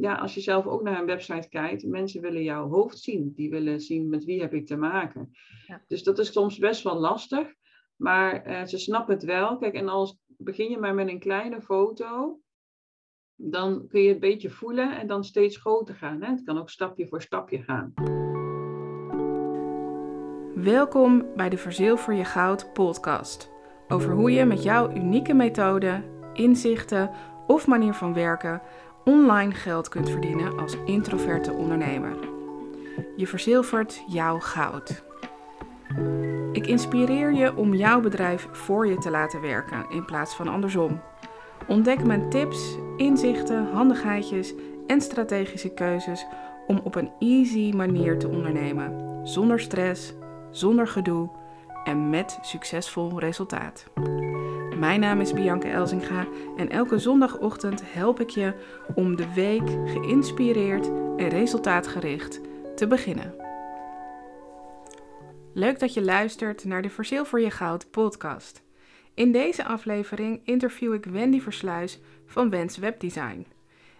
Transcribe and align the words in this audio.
ja, 0.00 0.14
als 0.14 0.34
je 0.34 0.40
zelf 0.40 0.66
ook 0.66 0.82
naar 0.82 1.00
een 1.00 1.06
website 1.06 1.48
kijkt, 1.48 1.86
mensen 1.86 2.20
willen 2.20 2.42
jouw 2.42 2.68
hoofd 2.68 2.98
zien. 2.98 3.32
Die 3.34 3.50
willen 3.50 3.80
zien 3.80 4.08
met 4.08 4.24
wie 4.24 4.40
heb 4.40 4.54
ik 4.54 4.66
te 4.66 4.76
maken. 4.76 5.30
Ja. 5.66 5.82
Dus 5.86 6.02
dat 6.02 6.18
is 6.18 6.32
soms 6.32 6.58
best 6.58 6.82
wel 6.82 6.98
lastig. 6.98 7.54
Maar 7.96 8.50
uh, 8.50 8.64
ze 8.64 8.78
snappen 8.78 9.14
het 9.14 9.24
wel. 9.24 9.58
Kijk, 9.58 9.74
en 9.74 9.88
als 9.88 10.18
begin 10.26 10.70
je 10.70 10.78
maar 10.78 10.94
met 10.94 11.08
een 11.08 11.18
kleine 11.18 11.60
foto, 11.60 12.40
dan 13.34 13.86
kun 13.88 14.00
je 14.00 14.06
het 14.06 14.14
een 14.14 14.30
beetje 14.30 14.50
voelen 14.50 14.98
en 14.98 15.06
dan 15.06 15.24
steeds 15.24 15.56
groter 15.56 15.94
gaan. 15.94 16.22
Hè? 16.22 16.30
Het 16.30 16.44
kan 16.44 16.58
ook 16.58 16.70
stapje 16.70 17.08
voor 17.08 17.22
stapje 17.22 17.62
gaan. 17.62 17.92
Welkom 20.54 21.26
bij 21.36 21.48
de 21.48 21.56
Verzilver 21.56 22.14
je 22.14 22.24
Goud 22.24 22.72
podcast. 22.72 23.50
Over 23.88 24.12
hoe 24.12 24.30
je 24.30 24.44
met 24.44 24.62
jouw 24.62 24.90
unieke 24.90 25.34
methode, 25.34 26.02
inzichten 26.32 27.10
of 27.46 27.66
manier 27.66 27.92
van 27.92 28.14
werken 28.14 28.62
online 29.08 29.54
geld 29.54 29.88
kunt 29.88 30.10
verdienen 30.10 30.58
als 30.58 30.76
introverte 30.84 31.52
ondernemer. 31.52 32.16
Je 33.16 33.26
verzilvert 33.26 34.02
jouw 34.06 34.38
goud. 34.38 35.04
Ik 36.52 36.66
inspireer 36.66 37.32
je 37.32 37.56
om 37.56 37.74
jouw 37.74 38.00
bedrijf 38.00 38.48
voor 38.52 38.86
je 38.86 38.98
te 38.98 39.10
laten 39.10 39.40
werken 39.40 39.86
in 39.90 40.04
plaats 40.04 40.34
van 40.34 40.48
andersom. 40.48 41.00
Ontdek 41.68 42.04
mijn 42.04 42.30
tips, 42.30 42.76
inzichten, 42.96 43.66
handigheidjes 43.72 44.54
en 44.86 45.00
strategische 45.00 45.74
keuzes 45.74 46.26
om 46.66 46.80
op 46.84 46.94
een 46.94 47.10
easy 47.18 47.72
manier 47.76 48.18
te 48.18 48.28
ondernemen, 48.28 49.20
zonder 49.22 49.60
stress, 49.60 50.14
zonder 50.50 50.88
gedoe 50.88 51.28
en 51.84 52.10
met 52.10 52.38
succesvol 52.42 53.20
resultaat. 53.20 53.86
Mijn 54.78 55.00
naam 55.00 55.20
is 55.20 55.32
Bianca 55.32 55.68
Elzinga 55.68 56.26
en 56.56 56.70
elke 56.70 56.98
zondagochtend 56.98 57.82
help 57.92 58.20
ik 58.20 58.30
je 58.30 58.52
om 58.94 59.16
de 59.16 59.32
week 59.34 59.68
geïnspireerd 59.68 60.86
en 61.16 61.28
resultaatgericht 61.28 62.40
te 62.74 62.86
beginnen. 62.86 63.34
Leuk 65.54 65.78
dat 65.78 65.94
je 65.94 66.02
luistert 66.02 66.64
naar 66.64 66.82
de 66.82 66.90
Verzilver 66.90 67.40
je 67.40 67.50
Goud 67.50 67.90
podcast. 67.90 68.62
In 69.14 69.32
deze 69.32 69.64
aflevering 69.64 70.40
interview 70.44 70.94
ik 70.94 71.04
Wendy 71.04 71.40
Versluis 71.40 72.00
van 72.26 72.50
Wens 72.50 72.76
Webdesign. 72.76 73.46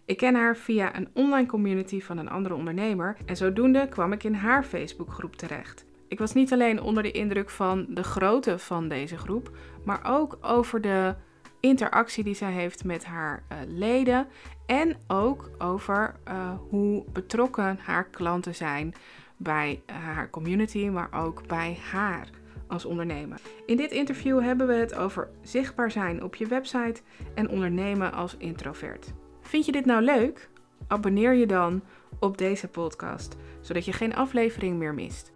Ik 0.05 0.17
ken 0.17 0.35
haar 0.35 0.57
via 0.57 0.97
een 0.97 1.09
online 1.13 1.47
community 1.47 2.01
van 2.01 2.19
een 2.19 2.31
andere 2.31 2.55
ondernemer 2.55 3.17
en 3.27 3.37
zodoende 3.37 3.89
kwam 3.89 4.13
ik 4.13 4.25
in 4.25 4.35
haar 4.35 4.65
Facebookgroep 4.65 5.37
terecht. 5.37 5.85
Ik 6.09 6.19
was 6.19 6.33
niet 6.33 6.53
alleen 6.53 6.83
onder 6.83 7.03
de 7.03 7.11
indruk 7.11 7.51
van 7.51 7.87
de 7.89 8.03
grootte 8.03 8.59
van 8.59 8.89
deze 8.89 9.17
groep, 9.17 9.51
maar 9.85 10.01
ook 10.05 10.39
over 10.41 10.81
de 10.81 11.15
interactie 11.61 12.25
die 12.25 12.35
zij 12.35 12.53
heeft 12.53 12.85
met 12.85 13.05
haar 13.05 13.43
uh, 13.53 13.59
leden 13.67 14.27
en 14.67 14.97
ook 15.07 15.51
over 15.59 16.15
uh, 16.29 16.53
hoe 16.69 17.05
betrokken 17.13 17.79
haar 17.83 18.05
klanten 18.05 18.55
zijn 18.55 18.95
bij 19.37 19.83
haar 19.87 20.31
community, 20.31 20.89
maar 20.89 21.09
ook 21.13 21.47
bij 21.47 21.79
haar 21.91 22.29
als 22.67 22.85
ondernemer. 22.85 23.41
In 23.67 23.77
dit 23.77 23.91
interview 23.91 24.41
hebben 24.41 24.67
we 24.67 24.75
het 24.75 24.95
over 24.95 25.29
zichtbaar 25.43 25.91
zijn 25.91 26.23
op 26.23 26.35
je 26.35 26.47
website 26.47 27.01
en 27.35 27.49
ondernemen 27.49 28.13
als 28.13 28.37
introvert. 28.37 29.13
Vind 29.41 29.67
je 29.67 29.73
dit 29.73 29.85
nou 29.85 30.03
leuk? 30.03 30.49
Abonneer 30.87 31.35
je 31.35 31.47
dan 31.47 31.83
op 32.21 32.39
deze 32.39 32.69
podcast, 32.69 33.37
zodat 33.61 33.85
je 33.85 33.93
geen 33.93 34.15
aflevering 34.15 34.79
meer 34.79 34.95
mist. 34.95 35.33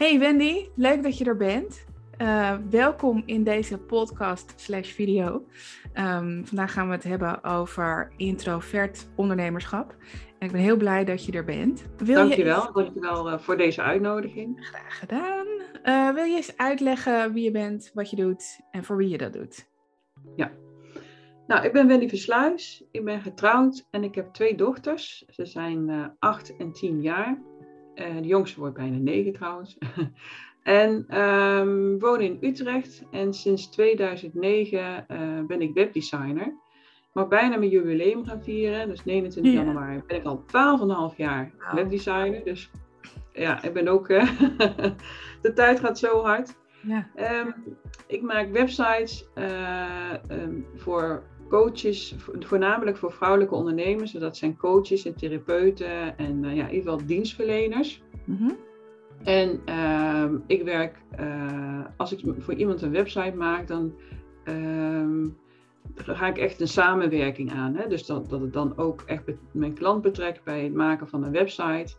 Hey 0.00 0.18
Wendy, 0.18 0.68
leuk 0.74 1.02
dat 1.02 1.18
je 1.18 1.24
er 1.24 1.36
bent. 1.36 1.84
Uh, 2.18 2.56
welkom 2.70 3.22
in 3.26 3.44
deze 3.44 3.78
podcast 3.78 4.52
slash 4.56 4.92
video. 4.92 5.46
Um, 5.94 6.46
vandaag 6.46 6.72
gaan 6.72 6.86
we 6.86 6.94
het 6.94 7.04
hebben 7.04 7.44
over 7.44 8.12
introvert 8.16 9.08
ondernemerschap. 9.16 9.96
En 10.38 10.46
ik 10.46 10.52
ben 10.52 10.60
heel 10.60 10.76
blij 10.76 11.04
dat 11.04 11.24
je 11.24 11.32
er 11.32 11.44
bent. 11.44 11.84
Wil 11.96 12.14
dankjewel, 12.14 12.66
je... 12.66 12.72
dankjewel 12.72 13.32
uh, 13.32 13.38
voor 13.38 13.56
deze 13.56 13.82
uitnodiging. 13.82 14.66
Graag 14.66 14.98
gedaan. 14.98 15.46
Uh, 15.84 16.14
wil 16.14 16.24
je 16.24 16.36
eens 16.36 16.56
uitleggen 16.56 17.32
wie 17.32 17.44
je 17.44 17.50
bent, 17.50 17.90
wat 17.94 18.10
je 18.10 18.16
doet 18.16 18.60
en 18.70 18.84
voor 18.84 18.96
wie 18.96 19.08
je 19.08 19.18
dat 19.18 19.32
doet? 19.32 19.66
Ja, 20.36 20.50
nou, 21.46 21.64
ik 21.64 21.72
ben 21.72 21.86
Wendy 21.86 22.08
Versluis. 22.08 22.84
Ik 22.90 23.04
ben 23.04 23.20
getrouwd 23.20 23.86
en 23.90 24.04
ik 24.04 24.14
heb 24.14 24.32
twee 24.32 24.54
dochters. 24.56 25.24
Ze 25.28 25.46
zijn 25.46 26.12
acht 26.18 26.56
en 26.56 26.72
tien 26.72 27.02
jaar. 27.02 27.38
Uh, 28.00 28.16
de 28.20 28.26
jongste 28.26 28.60
wordt 28.60 28.76
bijna 28.76 28.96
negen 28.96 29.32
trouwens. 29.32 29.78
en 30.62 31.18
um, 31.20 31.98
woon 31.98 32.20
in 32.20 32.38
Utrecht 32.40 33.02
en 33.10 33.34
sinds 33.34 33.70
2009 33.70 34.78
uh, 34.78 34.98
eh, 35.08 35.46
ben 35.46 35.60
ik 35.60 35.74
webdesigner. 35.74 36.54
Mag 37.12 37.28
bijna 37.28 37.56
mijn 37.56 37.70
jubileum 37.70 38.24
gaan 38.24 38.42
vieren, 38.42 38.88
dus 38.88 39.04
29 39.04 39.52
ja. 39.52 39.64
januari 39.64 40.02
ben 40.06 40.16
ik 40.16 40.24
al 40.24 40.44
12,5 41.12 41.16
jaar 41.16 41.52
wow. 41.58 41.74
webdesigner. 41.74 42.44
Dus 42.44 42.70
ja, 43.32 43.62
ik 43.62 43.72
ben 43.72 43.88
ook, 43.88 44.08
uh, 44.08 44.22
de 45.42 45.52
tijd 45.54 45.80
gaat 45.80 45.98
zo 45.98 46.22
hard. 46.22 46.58
Ja. 46.82 47.08
Um, 47.16 47.54
ik 48.06 48.22
maak 48.22 48.50
websites 48.52 49.28
uh, 49.34 50.14
um, 50.30 50.66
voor 50.76 51.22
coaches, 51.50 52.14
voornamelijk 52.38 52.96
voor 52.96 53.12
vrouwelijke 53.12 53.54
ondernemers. 53.54 54.12
Dat 54.12 54.36
zijn 54.36 54.56
coaches 54.56 55.04
en 55.04 55.14
therapeuten 55.14 56.18
en 56.18 56.44
uh, 56.44 56.56
ja, 56.56 56.66
in 56.68 56.74
ieder 56.74 56.90
geval 56.92 57.06
dienstverleners. 57.06 58.02
Mm 58.24 58.36
-hmm. 58.36 58.56
En 59.24 59.60
uh, 59.68 60.24
ik 60.46 60.62
werk, 60.62 60.96
uh, 61.20 61.84
als 61.96 62.12
ik 62.12 62.34
voor 62.38 62.54
iemand 62.54 62.82
een 62.82 62.90
website 62.90 63.36
maak, 63.36 63.66
dan 63.66 63.94
uh, 64.44 65.26
ga 65.94 66.26
ik 66.26 66.38
echt 66.38 66.60
een 66.60 66.68
samenwerking 66.68 67.52
aan. 67.52 67.74
Hè? 67.74 67.88
Dus 67.88 68.06
dat, 68.06 68.30
dat 68.30 68.40
het 68.40 68.52
dan 68.52 68.76
ook 68.76 69.02
echt 69.06 69.22
mijn 69.52 69.74
klant 69.74 70.02
betrekt 70.02 70.44
bij 70.44 70.62
het 70.62 70.74
maken 70.74 71.08
van 71.08 71.24
een 71.24 71.32
website. 71.32 71.94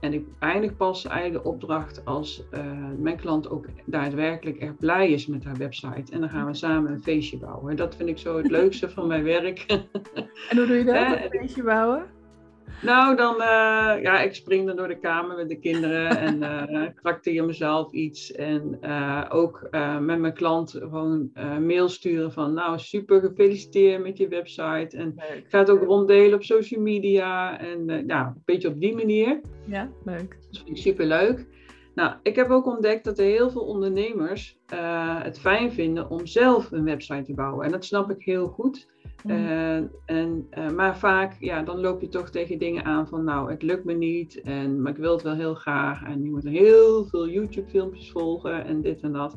En 0.00 0.12
ik 0.12 0.26
eindig 0.38 0.76
pas 0.76 1.06
eigenlijk 1.06 1.44
de 1.44 1.50
opdracht 1.50 2.04
als 2.04 2.42
uh, 2.52 2.60
mijn 2.98 3.16
klant 3.16 3.50
ook 3.50 3.66
daadwerkelijk 3.84 4.58
echt 4.58 4.78
blij 4.78 5.10
is 5.10 5.26
met 5.26 5.44
haar 5.44 5.56
website. 5.56 6.12
En 6.12 6.20
dan 6.20 6.30
gaan 6.30 6.46
we 6.46 6.54
samen 6.54 6.92
een 6.92 7.02
feestje 7.02 7.38
bouwen. 7.38 7.76
Dat 7.76 7.96
vind 7.96 8.08
ik 8.08 8.18
zo 8.18 8.36
het 8.36 8.50
leukste 8.50 8.90
van 8.90 9.06
mijn 9.06 9.22
werk. 9.22 9.64
En 10.48 10.56
hoe 10.56 10.66
doe 10.66 10.76
je 10.76 10.84
dat, 10.84 10.94
een 11.22 11.40
feestje 11.40 11.62
bouwen? 11.62 12.15
Nou, 12.82 13.16
dan, 13.16 13.34
uh, 13.34 14.02
ja, 14.02 14.20
ik 14.20 14.34
spring 14.34 14.66
dan 14.66 14.76
door 14.76 14.88
de 14.88 14.98
kamer 14.98 15.36
met 15.36 15.48
de 15.48 15.58
kinderen 15.58 16.08
en 16.28 16.42
uh, 16.42 16.82
trakteer 17.02 17.44
mezelf 17.44 17.92
iets. 17.92 18.32
En 18.32 18.78
uh, 18.82 19.24
ook 19.28 19.68
met 20.00 20.18
mijn 20.18 20.34
klant 20.34 20.70
gewoon 20.70 21.30
mail 21.60 21.88
sturen 21.88 22.32
van, 22.32 22.54
nou, 22.54 22.78
super 22.78 23.20
gefeliciteerd 23.20 24.02
met 24.02 24.18
je 24.18 24.28
website. 24.28 24.96
En 24.96 25.14
leuk. 25.16 25.38
ik 25.38 25.46
ga 25.48 25.58
het 25.58 25.70
ook 25.70 25.82
ronddelen 25.82 26.34
op 26.34 26.42
social 26.42 26.80
media 26.80 27.60
en 27.60 28.04
ja, 28.06 28.26
een 28.26 28.42
beetje 28.44 28.68
op 28.68 28.80
die 28.80 28.94
manier. 28.94 29.40
Ja, 29.64 29.88
leuk. 30.04 30.38
Dat 30.50 30.62
vind 30.64 30.76
ik 30.76 30.82
super 30.82 31.06
leuk. 31.06 31.46
Nou, 31.94 32.14
ik 32.22 32.36
heb 32.36 32.50
ook 32.50 32.66
ontdekt 32.66 33.04
dat 33.04 33.18
er 33.18 33.24
heel 33.24 33.50
veel 33.50 33.64
ondernemers 33.64 34.58
het 35.22 35.38
fijn 35.38 35.72
vinden 35.72 36.10
om 36.10 36.26
zelf 36.26 36.72
een 36.72 36.84
website 36.84 37.22
te 37.22 37.34
bouwen. 37.34 37.64
En 37.64 37.70
dat 37.70 37.84
snap 37.84 38.10
ik 38.10 38.24
heel 38.24 38.46
goed. 38.46 38.86
Uh, 39.24 39.76
en, 40.04 40.48
uh, 40.58 40.70
maar 40.70 40.98
vaak, 40.98 41.36
ja, 41.40 41.62
dan 41.62 41.80
loop 41.80 42.00
je 42.00 42.08
toch 42.08 42.30
tegen 42.30 42.58
dingen 42.58 42.84
aan 42.84 43.08
van, 43.08 43.24
nou, 43.24 43.50
het 43.50 43.62
lukt 43.62 43.84
me 43.84 43.92
niet, 43.92 44.40
en, 44.40 44.82
maar 44.82 44.92
ik 44.92 44.98
wil 44.98 45.12
het 45.12 45.22
wel 45.22 45.34
heel 45.34 45.54
graag. 45.54 46.04
En 46.04 46.22
je 46.22 46.30
moet 46.30 46.44
heel 46.44 47.04
veel 47.04 47.28
YouTube-filmpjes 47.28 48.10
volgen 48.10 48.64
en 48.64 48.80
dit 48.80 49.00
en 49.00 49.12
dat. 49.12 49.36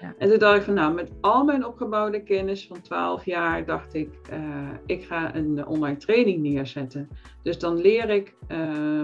Ja. 0.00 0.14
En 0.18 0.28
toen 0.28 0.38
dacht 0.38 0.56
ik 0.56 0.62
van, 0.62 0.74
nou, 0.74 0.94
met 0.94 1.12
al 1.20 1.44
mijn 1.44 1.66
opgebouwde 1.66 2.22
kennis 2.22 2.66
van 2.66 2.80
12 2.80 3.24
jaar, 3.24 3.64
dacht 3.64 3.94
ik, 3.94 4.08
uh, 4.32 4.68
ik 4.86 5.04
ga 5.04 5.34
een 5.34 5.66
online 5.66 5.96
training 5.96 6.42
neerzetten. 6.42 7.08
Dus 7.42 7.58
dan 7.58 7.80
leer 7.80 8.10
ik 8.10 8.34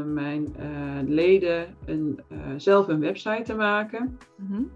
mijn 0.04 0.54
leden 1.06 1.66
een, 1.84 2.20
zelf 2.56 2.88
een 2.88 3.00
website 3.00 3.42
te 3.42 3.54
maken. 3.54 4.18
Mm 4.36 4.46
-hmm. 4.46 4.70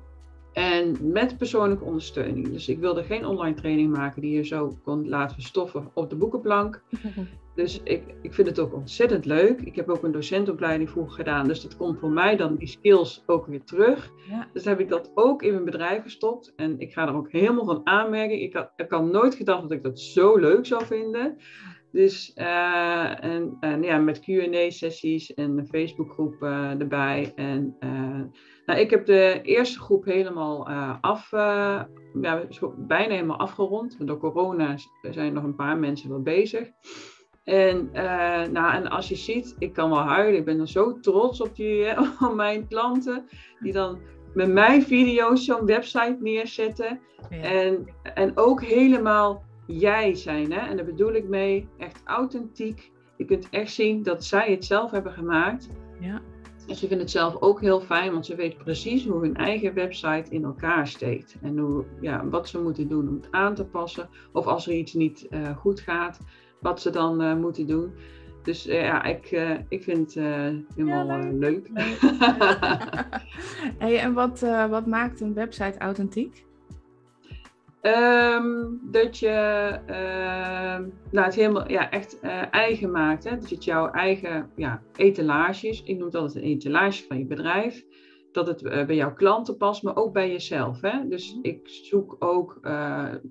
En 0.53 0.97
met 1.13 1.39
persoonlijke 1.39 1.85
ondersteuning. 1.85 2.49
Dus 2.49 2.69
ik 2.69 2.79
wilde 2.79 3.03
geen 3.03 3.27
online 3.27 3.55
training 3.55 3.97
maken 3.97 4.23
die 4.23 4.33
je 4.33 4.45
zo 4.45 4.77
kon 4.85 5.09
laten 5.09 5.35
verstoffen 5.35 5.91
op 5.95 6.11
de 6.11 6.17
boekenplank. 6.17 6.83
Dus 7.55 7.81
ik, 7.85 8.03
ik 8.23 8.35
vind 8.35 8.49
het 8.49 8.59
ook 8.59 8.75
ontzettend 8.75 9.25
leuk. 9.25 9.61
Ik 9.61 9.77
heb 9.77 9.89
ook 9.89 10.03
een 10.03 10.13
docentopleiding 10.13 10.91
vroeger 10.91 11.15
gedaan. 11.15 11.47
Dus 11.47 11.63
dat 11.63 11.77
komt 11.77 11.99
voor 11.99 12.11
mij 12.11 12.37
dan 12.37 12.57
die 12.57 12.69
skills 12.69 13.23
ook 13.27 13.47
weer 13.47 13.65
terug. 13.65 14.13
Ja. 14.29 14.49
Dus 14.53 14.65
heb 14.65 14.81
ik 14.81 14.89
dat 14.89 15.11
ook 15.15 15.43
in 15.43 15.53
mijn 15.53 15.65
bedrijf 15.65 16.03
gestopt. 16.03 16.53
En 16.57 16.81
ik 16.81 16.93
ga 16.93 17.09
er 17.09 17.15
ook 17.15 17.33
helemaal 17.33 17.65
van 17.65 17.81
aanmerken. 17.87 18.43
Ik 18.43 18.55
had, 18.55 18.73
ik 18.77 18.91
had 18.91 19.05
nooit 19.05 19.35
gedacht 19.35 19.63
dat 19.63 19.71
ik 19.71 19.83
dat 19.83 20.01
zo 20.01 20.37
leuk 20.37 20.67
zou 20.67 20.85
vinden. 20.85 21.37
Dus 21.93 22.33
uh, 22.37 23.25
en, 23.25 23.57
en, 23.61 23.83
ja, 23.83 23.99
met 23.99 24.21
QA-sessies 24.21 25.35
en 25.35 25.59
een 25.59 25.67
Facebookgroep 25.67 26.43
uh, 26.43 26.81
erbij. 26.81 27.33
En 27.35 27.77
uh, 27.81 28.21
nou, 28.67 28.81
ik 28.81 28.91
heb 28.91 29.07
de 29.07 29.41
eerste 29.43 29.81
groep 29.81 30.05
helemaal 30.05 30.69
af, 31.01 31.31
ja, 31.31 31.89
bijna 32.77 33.15
helemaal 33.15 33.39
afgerond. 33.39 34.07
Door 34.07 34.19
corona 34.19 34.77
zijn 35.11 35.33
nog 35.33 35.45
een 35.45 35.55
paar 35.55 35.79
mensen 35.79 36.09
wel 36.09 36.23
bezig. 36.23 36.69
En, 37.45 37.91
nou, 38.53 38.75
en 38.75 38.89
als 38.89 39.09
je 39.09 39.17
ziet, 39.17 39.57
ik 39.59 39.73
kan 39.73 39.91
wel 39.91 39.99
huilen. 39.99 40.39
Ik 40.39 40.45
ben 40.45 40.57
dan 40.57 40.69
zo 40.69 41.01
trots 41.01 41.41
op, 41.41 41.57
die, 41.57 41.89
op 42.29 42.35
mijn 42.35 42.69
klanten. 42.69 43.25
Die 43.61 43.73
dan 43.73 44.01
met 44.35 44.53
mijn 44.53 44.83
video's 44.83 45.45
zo'n 45.45 45.67
website 45.67 46.17
neerzetten. 46.21 47.01
Ja. 47.31 47.37
En, 47.37 47.87
en 48.15 48.37
ook 48.37 48.63
helemaal 48.63 49.43
jij 49.79 50.15
zijn. 50.15 50.53
Hè? 50.53 50.59
En 50.59 50.77
daar 50.77 50.85
bedoel 50.85 51.13
ik 51.13 51.29
mee 51.29 51.69
echt 51.79 52.03
authentiek. 52.05 52.91
Je 53.17 53.25
kunt 53.25 53.49
echt 53.51 53.73
zien 53.73 54.03
dat 54.03 54.25
zij 54.25 54.51
het 54.51 54.65
zelf 54.65 54.91
hebben 54.91 55.13
gemaakt. 55.13 55.69
Ja. 56.01 56.21
En 56.67 56.75
ze 56.75 56.87
vinden 56.87 56.99
het 56.99 57.11
zelf 57.11 57.37
ook 57.41 57.61
heel 57.61 57.81
fijn, 57.81 58.13
want 58.13 58.27
ze 58.27 58.35
weten 58.35 58.65
precies 58.65 59.07
hoe 59.07 59.21
hun 59.21 59.37
eigen 59.37 59.75
website 59.75 60.31
in 60.31 60.45
elkaar 60.45 60.87
steekt. 60.87 61.37
En 61.43 61.59
hoe, 61.59 61.85
ja, 62.01 62.29
wat 62.29 62.49
ze 62.49 62.63
moeten 62.63 62.89
doen 62.89 63.09
om 63.09 63.15
het 63.15 63.29
aan 63.31 63.55
te 63.55 63.65
passen. 63.65 64.09
Of 64.33 64.47
als 64.47 64.67
er 64.67 64.73
iets 64.73 64.93
niet 64.93 65.27
uh, 65.31 65.57
goed 65.57 65.81
gaat, 65.81 66.19
wat 66.61 66.81
ze 66.81 66.91
dan 66.91 67.23
uh, 67.23 67.35
moeten 67.35 67.67
doen. 67.67 67.93
Dus 68.43 68.67
uh, 68.67 68.83
ja, 68.83 69.05
ik, 69.05 69.31
ik 69.69 69.83
vind 69.83 70.15
het 70.15 70.25
helemaal 70.77 71.07
ja, 71.07 71.31
leuk. 71.31 71.71
leuk. 71.73 71.99
hey, 73.79 73.99
en 73.99 74.13
wat, 74.13 74.41
wat 74.71 74.87
maakt 74.87 75.21
een 75.21 75.35
website 75.35 75.79
authentiek? 75.79 76.45
Um, 77.83 78.81
dat 78.91 79.19
je 79.19 79.29
uh, 79.87 80.87
nou, 81.11 81.27
het 81.27 81.35
helemaal 81.35 81.71
ja, 81.71 81.91
echt 81.91 82.19
uh, 82.23 82.43
eigen 82.51 82.91
maakt. 82.91 83.25
Hè? 83.25 83.39
Dat 83.39 83.51
het 83.51 83.65
jouw 83.65 83.91
eigen 83.91 84.51
ja, 84.57 84.83
etalages, 84.97 85.83
ik 85.83 85.97
noem 85.97 86.07
het 86.07 86.15
altijd 86.15 86.45
een 86.45 86.51
etalage 86.51 87.05
van 87.07 87.19
je 87.19 87.25
bedrijf. 87.25 87.85
Dat 88.33 88.47
het 88.47 88.63
uh, 88.63 88.71
bij 88.87 88.95
jouw 88.95 89.13
klanten 89.13 89.57
past, 89.57 89.83
maar 89.83 89.97
ook 89.97 90.13
bij 90.13 90.31
jezelf. 90.31 90.81
Hè? 90.81 91.09
Dus 91.09 91.39
ik 91.43 91.69
zoek 91.69 92.17
ook 92.19 92.59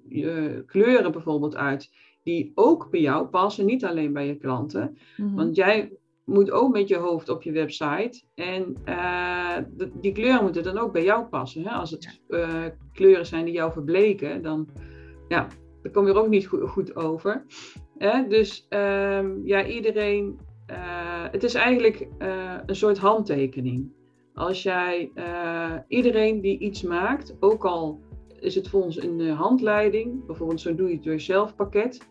je 0.09 0.63
kleuren 0.65 1.11
bijvoorbeeld 1.11 1.55
uit 1.55 1.89
die 2.23 2.51
ook 2.55 2.89
bij 2.89 3.01
jou 3.01 3.27
passen, 3.27 3.65
niet 3.65 3.85
alleen 3.85 4.13
bij 4.13 4.27
je 4.27 4.37
klanten. 4.37 4.97
Mm-hmm. 5.17 5.35
Want 5.35 5.55
jij 5.55 5.91
moet 6.25 6.51
ook 6.51 6.73
met 6.73 6.87
je 6.87 6.97
hoofd 6.97 7.29
op 7.29 7.43
je 7.43 7.51
website. 7.51 8.23
En 8.35 8.75
uh, 8.85 9.57
die 9.93 10.11
kleuren 10.11 10.43
moeten 10.43 10.63
dan 10.63 10.77
ook 10.77 10.91
bij 10.91 11.03
jou 11.03 11.25
passen. 11.25 11.63
Hè? 11.63 11.69
Als 11.69 11.91
het 11.91 12.21
uh, 12.27 12.65
kleuren 12.93 13.25
zijn 13.25 13.45
die 13.45 13.53
jou 13.53 13.71
verbleken, 13.71 14.41
dan, 14.41 14.69
ja, 15.27 15.47
dan 15.81 15.91
kom 15.91 16.05
je 16.05 16.11
er 16.11 16.19
ook 16.19 16.27
niet 16.27 16.47
goed, 16.47 16.69
goed 16.69 16.95
over. 16.95 17.45
Hè? 17.97 18.27
Dus 18.27 18.67
um, 18.69 19.41
ja, 19.47 19.65
iedereen. 19.65 20.39
Uh, 20.71 20.77
het 21.31 21.43
is 21.43 21.53
eigenlijk 21.53 22.07
een 22.65 22.75
soort 22.75 22.97
handtekening. 22.97 23.91
Als 24.33 24.63
jij 24.63 25.11
iedereen 25.87 26.41
die 26.41 26.59
iets 26.59 26.81
maakt, 26.81 27.35
ook 27.39 27.65
al 27.65 27.99
is 28.39 28.55
het 28.55 28.69
volgens 28.69 29.03
een 29.03 29.29
handleiding, 29.29 30.25
bijvoorbeeld 30.25 30.61
zo'n 30.61 30.75
doe-het-zelf 30.75 31.55
pakket, 31.55 32.09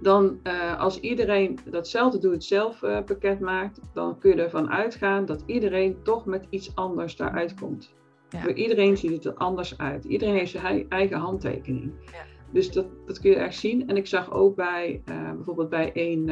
dan 0.00 0.38
uh, 0.42 0.80
als 0.80 1.00
iedereen 1.00 1.58
datzelfde 1.70 2.18
doe-het-zelf 2.18 2.82
uh, 2.82 2.98
pakket 3.04 3.40
maakt, 3.40 3.80
dan 3.94 4.18
kun 4.18 4.30
je 4.30 4.42
ervan 4.42 4.70
uitgaan 4.70 5.26
dat 5.26 5.42
iedereen 5.46 6.02
toch 6.02 6.26
met 6.26 6.46
iets 6.50 6.74
anders 6.74 7.16
daaruit 7.16 7.54
komt. 7.54 7.94
Ja. 8.28 8.40
Voor 8.40 8.52
iedereen 8.52 8.96
ziet 8.96 9.10
het 9.10 9.24
er 9.24 9.34
anders 9.34 9.78
uit. 9.78 10.04
Iedereen 10.04 10.34
heeft 10.34 10.50
zijn 10.50 10.86
eigen 10.88 11.18
handtekening. 11.18 11.92
Ja. 12.12 12.24
Dus 12.50 12.72
dat, 12.72 12.86
dat 13.06 13.20
kun 13.20 13.30
je 13.30 13.36
echt 13.36 13.58
zien. 13.58 13.88
En 13.88 13.96
ik 13.96 14.06
zag 14.06 14.32
ook 14.32 14.56
bij 14.56 15.02
uh, 15.10 15.32
bijvoorbeeld 15.32 15.68
bij 15.68 15.92
één 15.92 16.30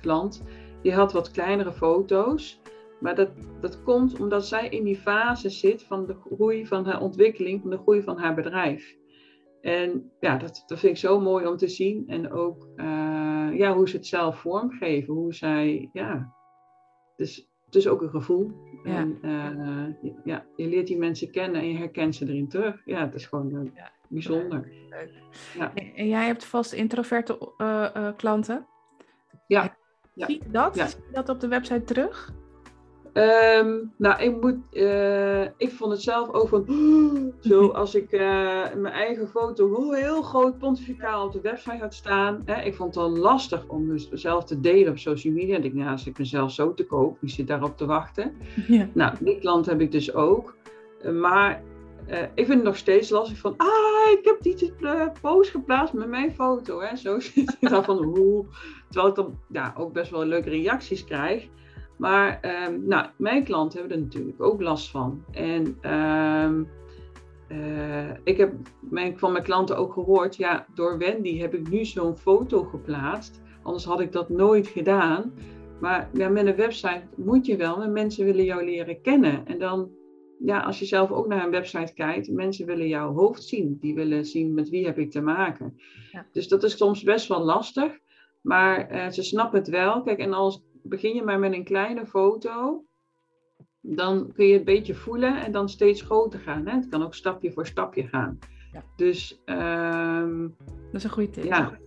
klant, 0.00 0.42
die 0.82 0.94
had 0.94 1.12
wat 1.12 1.30
kleinere 1.30 1.72
foto's. 1.72 2.60
Maar 3.00 3.14
dat, 3.14 3.30
dat 3.60 3.82
komt 3.82 4.20
omdat 4.20 4.46
zij 4.46 4.68
in 4.68 4.84
die 4.84 4.96
fase 4.96 5.50
zit 5.50 5.82
van 5.82 6.06
de 6.06 6.14
groei 6.14 6.66
van 6.66 6.86
haar 6.86 7.00
ontwikkeling, 7.00 7.60
van 7.60 7.70
de 7.70 7.78
groei 7.78 8.02
van 8.02 8.18
haar 8.18 8.34
bedrijf. 8.34 8.96
En 9.66 10.12
ja, 10.20 10.36
dat, 10.36 10.64
dat 10.66 10.78
vind 10.78 10.92
ik 10.92 10.98
zo 10.98 11.20
mooi 11.20 11.46
om 11.46 11.56
te 11.56 11.68
zien. 11.68 12.04
En 12.08 12.30
ook 12.32 12.68
uh, 12.76 13.48
ja, 13.52 13.74
hoe 13.74 13.88
ze 13.88 13.96
het 13.96 14.06
zelf 14.06 14.40
vormgeven. 14.40 15.14
Hoe 15.14 15.34
zij, 15.34 15.90
ja, 15.92 16.34
dus 17.16 17.48
het 17.64 17.74
is 17.74 17.88
ook 17.88 18.02
een 18.02 18.10
gevoel. 18.10 18.50
Ja. 18.84 18.96
En 18.96 19.18
uh, 19.22 20.10
ja, 20.24 20.46
je 20.56 20.68
leert 20.68 20.86
die 20.86 20.98
mensen 20.98 21.30
kennen 21.30 21.60
en 21.60 21.68
je 21.68 21.76
herkent 21.76 22.14
ze 22.14 22.26
erin 22.26 22.48
terug. 22.48 22.82
Ja, 22.84 23.00
het 23.00 23.14
is 23.14 23.26
gewoon 23.26 23.54
uh, 23.54 23.70
ja. 23.74 23.90
bijzonder. 24.08 24.72
Ja. 25.58 25.74
En 25.74 26.08
jij 26.08 26.26
hebt 26.26 26.44
vast 26.44 26.72
introverte 26.72 27.52
klanten. 28.16 28.66
Ja. 29.46 29.76
Zie 30.14 30.42
je 30.42 30.50
dat? 30.50 30.76
Zie 30.76 30.84
je 30.84 31.12
dat 31.12 31.28
op 31.28 31.40
de 31.40 31.48
website 31.48 31.84
terug? 31.84 32.34
Um, 33.16 33.92
nou, 33.96 34.22
ik, 34.22 34.40
moet, 34.40 34.56
uh, 34.72 35.42
ik 35.42 35.70
vond 35.70 35.92
het 35.92 36.02
zelf 36.02 36.32
ook 36.32 36.48
van. 36.48 36.64
zo 37.50 37.68
als 37.68 37.94
ik 37.94 38.12
uh, 38.12 38.20
mijn 38.74 38.94
eigen 38.94 39.28
foto 39.28 39.92
heel 39.92 40.22
groot 40.22 40.58
pontificaal 40.58 41.26
op 41.26 41.32
de 41.32 41.40
website 41.40 41.76
had 41.76 41.94
staan. 41.94 42.42
Hè, 42.44 42.62
ik 42.62 42.74
vond 42.74 42.94
het 42.94 43.04
al 43.04 43.10
lastig 43.10 43.64
om 43.66 43.86
mezelf 43.86 44.44
te 44.44 44.60
delen 44.60 44.92
op 44.92 44.98
social 44.98 45.32
media. 45.32 45.56
En 45.56 45.64
ik 45.64 45.74
nou, 45.74 45.90
als 45.90 46.06
ik 46.06 46.18
mezelf 46.18 46.52
zo 46.52 46.74
te 46.74 46.86
koop, 46.86 47.16
wie 47.20 47.30
zit 47.30 47.46
daarop 47.46 47.76
te 47.76 47.86
wachten? 47.86 48.34
Ja. 48.66 48.88
Nou, 48.92 49.14
die 49.20 49.38
klant 49.38 49.66
heb 49.66 49.80
ik 49.80 49.92
dus 49.92 50.14
ook. 50.14 50.56
Uh, 51.04 51.12
maar 51.12 51.62
ik 52.34 52.46
vind 52.46 52.48
het 52.48 52.62
nog 52.62 52.76
steeds 52.76 53.10
lastig 53.10 53.38
van. 53.38 53.54
Ah, 53.56 54.10
ik 54.18 54.24
heb 54.24 54.42
die 54.42 54.72
post 55.20 55.50
geplaatst 55.50 55.94
met 55.94 56.08
mijn 56.08 56.34
foto. 56.34 56.80
Hè. 56.80 56.96
Zo 56.96 57.20
zit 57.20 57.56
ik 57.60 57.68
dan 57.68 57.84
van. 57.84 58.04
Hoe. 58.04 58.44
Terwijl 58.90 59.08
ik 59.08 59.14
dan 59.14 59.38
ja, 59.48 59.74
ook 59.76 59.92
best 59.92 60.10
wel 60.10 60.24
leuke 60.24 60.50
reacties 60.50 61.04
krijg. 61.04 61.48
Maar 61.96 62.40
um, 62.68 62.86
nou, 62.86 63.06
mijn 63.16 63.44
klanten 63.44 63.78
hebben 63.78 63.96
er 63.96 64.02
natuurlijk 64.02 64.42
ook 64.42 64.60
last 64.60 64.90
van. 64.90 65.24
En 65.32 65.92
um, 65.92 66.68
uh, 67.48 68.10
ik 68.24 68.36
heb 68.36 68.52
mijn, 68.80 69.18
van 69.18 69.32
mijn 69.32 69.44
klanten 69.44 69.76
ook 69.76 69.92
gehoord, 69.92 70.36
ja, 70.36 70.66
door 70.74 70.98
Wendy 70.98 71.38
heb 71.38 71.54
ik 71.54 71.68
nu 71.68 71.84
zo'n 71.84 72.16
foto 72.16 72.62
geplaatst. 72.62 73.42
Anders 73.62 73.84
had 73.84 74.00
ik 74.00 74.12
dat 74.12 74.28
nooit 74.28 74.66
gedaan. 74.66 75.32
Maar 75.80 76.10
ja, 76.12 76.28
met 76.28 76.46
een 76.46 76.56
website 76.56 77.02
moet 77.16 77.46
je 77.46 77.56
wel, 77.56 77.82
en 77.82 77.92
mensen 77.92 78.24
willen 78.24 78.44
jou 78.44 78.64
leren 78.64 79.00
kennen. 79.00 79.46
En 79.46 79.58
dan, 79.58 79.90
ja, 80.38 80.60
als 80.60 80.78
je 80.78 80.84
zelf 80.84 81.10
ook 81.10 81.26
naar 81.26 81.44
een 81.44 81.50
website 81.50 81.94
kijkt, 81.94 82.30
mensen 82.30 82.66
willen 82.66 82.88
jouw 82.88 83.12
hoofd 83.12 83.42
zien. 83.42 83.78
Die 83.80 83.94
willen 83.94 84.24
zien 84.24 84.54
met 84.54 84.68
wie 84.68 84.86
heb 84.86 84.98
ik 84.98 85.10
te 85.10 85.20
maken. 85.20 85.78
Ja. 86.12 86.26
Dus 86.32 86.48
dat 86.48 86.62
is 86.62 86.76
soms 86.76 87.02
best 87.02 87.28
wel 87.28 87.44
lastig. 87.44 87.98
Maar 88.42 88.92
uh, 88.92 89.08
ze 89.08 89.22
snappen 89.22 89.58
het 89.58 89.68
wel. 89.68 90.02
Kijk, 90.02 90.18
en 90.18 90.32
als 90.32 90.64
begin 90.88 91.14
je 91.14 91.22
maar 91.22 91.38
met 91.38 91.52
een 91.52 91.64
kleine 91.64 92.06
foto, 92.06 92.84
dan 93.80 94.32
kun 94.32 94.46
je 94.46 94.52
het 94.52 94.60
een 94.60 94.74
beetje 94.74 94.94
voelen 94.94 95.44
en 95.44 95.52
dan 95.52 95.68
steeds 95.68 96.02
groter 96.02 96.40
gaan. 96.40 96.66
Hè? 96.66 96.74
Het 96.74 96.88
kan 96.88 97.02
ook 97.02 97.14
stapje 97.14 97.52
voor 97.52 97.66
stapje 97.66 98.06
gaan. 98.06 98.38
Ja. 98.72 98.82
Dus. 98.96 99.42
Um, 99.46 100.56
dat 100.58 100.94
is 100.94 101.04
een 101.04 101.10
goede 101.10 101.30
tip. 101.30 101.44
Ja. 101.44 101.78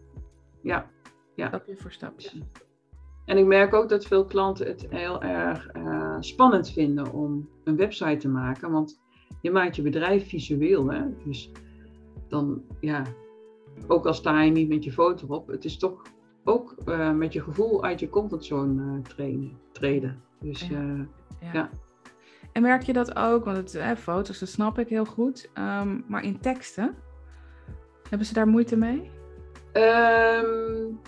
ja. 0.62 0.90
ja. 1.36 1.48
Stapje 1.48 1.78
voor 1.78 1.92
stapje. 1.92 2.30
En 3.26 3.38
ik 3.38 3.46
merk 3.46 3.74
ook 3.74 3.90
dat 3.90 4.06
veel 4.06 4.26
klanten 4.26 4.68
het 4.68 4.88
heel 4.90 5.22
erg 5.22 5.76
uh, 5.76 6.18
spannend 6.20 6.72
vinden 6.72 7.12
om 7.14 7.50
een 7.64 7.76
website 7.76 8.18
te 8.18 8.30
maken. 8.30 8.72
Want 8.72 9.02
je 9.42 9.52
maakt 9.52 9.76
je 9.76 9.82
bedrijf 9.82 10.30
visueel. 10.30 10.92
Hè? 10.92 11.02
Dus 11.26 11.52
dan, 12.28 12.64
ja, 12.80 13.04
ook 13.88 14.06
al 14.06 14.14
sta 14.14 14.42
je 14.42 14.52
niet 14.52 14.70
met 14.70 14.84
je 14.84 14.92
foto 14.92 15.28
op, 15.28 15.48
het 15.48 15.66
is 15.66 15.78
toch 15.78 16.02
ook 16.44 16.76
uh, 16.86 17.12
met 17.12 17.34
je 17.34 17.42
gevoel 17.42 17.84
uit 17.84 18.00
je 18.00 18.10
comfortzone 18.10 18.98
uh, 18.98 19.04
trainen, 19.04 19.60
treden. 19.72 20.22
Dus 20.40 20.68
ja. 20.68 20.82
Uh, 20.82 21.00
ja. 21.42 21.54
ja. 21.54 21.70
En 22.52 22.62
merk 22.62 22.82
je 22.82 22.94
dat 22.94 23.16
ook, 23.16 23.46
want 23.46 23.58
het, 23.58 23.76
eh, 23.76 23.92
foto's, 23.92 24.40
dat 24.40 24.50
snap 24.50 24.80
ik 24.80 24.90
heel 24.90 25.06
goed. 25.06 25.50
Um, 25.58 26.04
maar 26.08 26.24
in 26.24 26.40
teksten, 26.40 26.96
hebben 28.10 28.28
ze 28.28 28.34
daar 28.34 28.48
moeite 28.48 28.78
mee? 28.78 29.12
Um, 29.74 31.00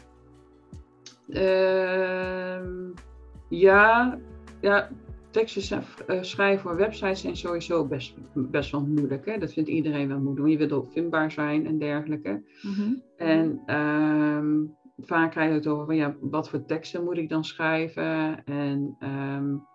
ja, 3.50 4.20
ja, 4.62 4.90
teksten 5.30 5.84
schrijven 6.22 6.62
voor 6.62 6.76
websites 6.76 7.22
zijn 7.22 7.38
sowieso 7.38 7.86
best, 7.86 8.16
best 8.34 8.72
wel 8.72 8.86
moeilijk. 8.86 9.26
Hè? 9.26 9.38
Dat 9.38 9.54
vindt 9.54 9.70
iedereen 9.70 10.08
wel 10.08 10.20
moeilijk. 10.20 10.48
Je 10.48 10.58
wilt 10.58 10.72
ook 10.72 10.92
vindbaar 10.92 11.32
zijn 11.32 11.66
en 11.66 11.78
dergelijke. 11.78 12.44
Mm 12.62 12.74
-hmm. 12.74 13.02
En 13.18 13.76
um, 13.78 14.76
vaak 15.06 15.32
krijg 15.32 15.50
je 15.50 15.56
het 15.56 15.68
over 15.68 15.86
van 15.86 15.96
ja, 15.96 16.16
wat 16.20 16.50
voor 16.50 16.66
teksten 16.66 17.04
moet 17.04 17.18
ik 17.18 17.30
dan 17.30 17.44
schrijven. 17.44 18.44
En, 18.46 18.98
um, 19.00 19.66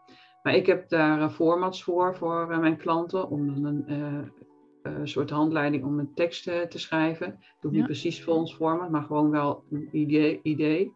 maar 0.42 0.54
ik 0.54 0.66
heb 0.66 0.88
daar 0.88 1.30
formats 1.30 1.82
voor, 1.82 2.16
voor 2.16 2.48
uh, 2.50 2.58
mijn 2.58 2.76
klanten, 2.76 3.28
om 3.28 3.64
een 3.64 3.84
uh, 3.88 4.92
uh, 4.92 5.00
soort 5.04 5.30
handleiding 5.30 5.84
om 5.84 5.98
een 5.98 6.14
tekst 6.14 6.44
te 6.44 6.78
schrijven. 6.78 7.38
Doe 7.60 7.70
ja. 7.70 7.76
niet 7.76 7.86
precies 7.86 8.24
voor 8.24 8.34
ons 8.34 8.54
format, 8.54 8.90
maar 8.90 9.02
gewoon 9.02 9.30
wel 9.30 9.64
een 9.70 9.88
idee. 9.92 10.40
idee. 10.42 10.92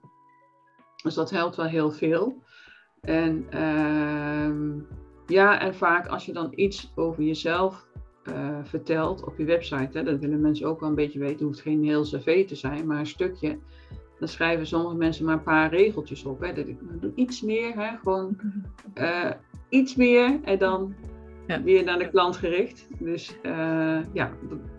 Dus 1.03 1.15
dat 1.15 1.31
helpt 1.31 1.57
wel 1.57 1.67
heel 1.67 1.91
veel. 1.91 2.43
En 3.01 3.47
ehm, 3.51 4.79
ja, 5.27 5.61
en 5.61 5.75
vaak 5.75 6.07
als 6.07 6.27
je 6.27 6.33
dan 6.33 6.53
iets 6.55 6.93
over 6.95 7.23
jezelf 7.23 7.89
vertelt 8.63 9.25
op 9.25 9.39
je 9.39 9.45
website, 9.45 9.99
hè, 9.99 10.05
dat 10.05 10.19
willen 10.19 10.41
mensen 10.41 10.67
ook 10.67 10.81
wel 10.81 10.89
een 10.89 10.95
beetje 10.95 11.19
weten, 11.19 11.35
het 11.35 11.45
hoeft 11.45 11.61
geen 11.61 11.85
heel 11.85 12.03
cv 12.03 12.47
te 12.47 12.55
zijn, 12.55 12.87
maar 12.87 12.99
een 12.99 13.07
stukje 13.07 13.59
dan 14.21 14.29
schrijven 14.29 14.67
sommige 14.67 14.97
mensen 14.97 15.25
maar 15.25 15.35
een 15.35 15.43
paar 15.43 15.71
regeltjes 15.71 16.25
op. 16.25 16.41
Hè. 16.41 16.53
Dat 16.53 16.67
ik 16.69 16.79
doe 17.01 17.13
iets 17.15 17.43
meer, 17.43 17.75
hè. 17.75 17.97
gewoon 18.03 18.37
uh, 18.95 19.31
iets 19.69 19.95
meer 19.95 20.41
en 20.45 20.59
dan 20.59 20.95
ja. 21.47 21.63
weer 21.63 21.85
naar 21.85 21.99
de 21.99 22.09
klant 22.09 22.37
gericht. 22.37 22.87
Dus 22.99 23.37
uh, 23.43 23.99
ja, 24.13 24.33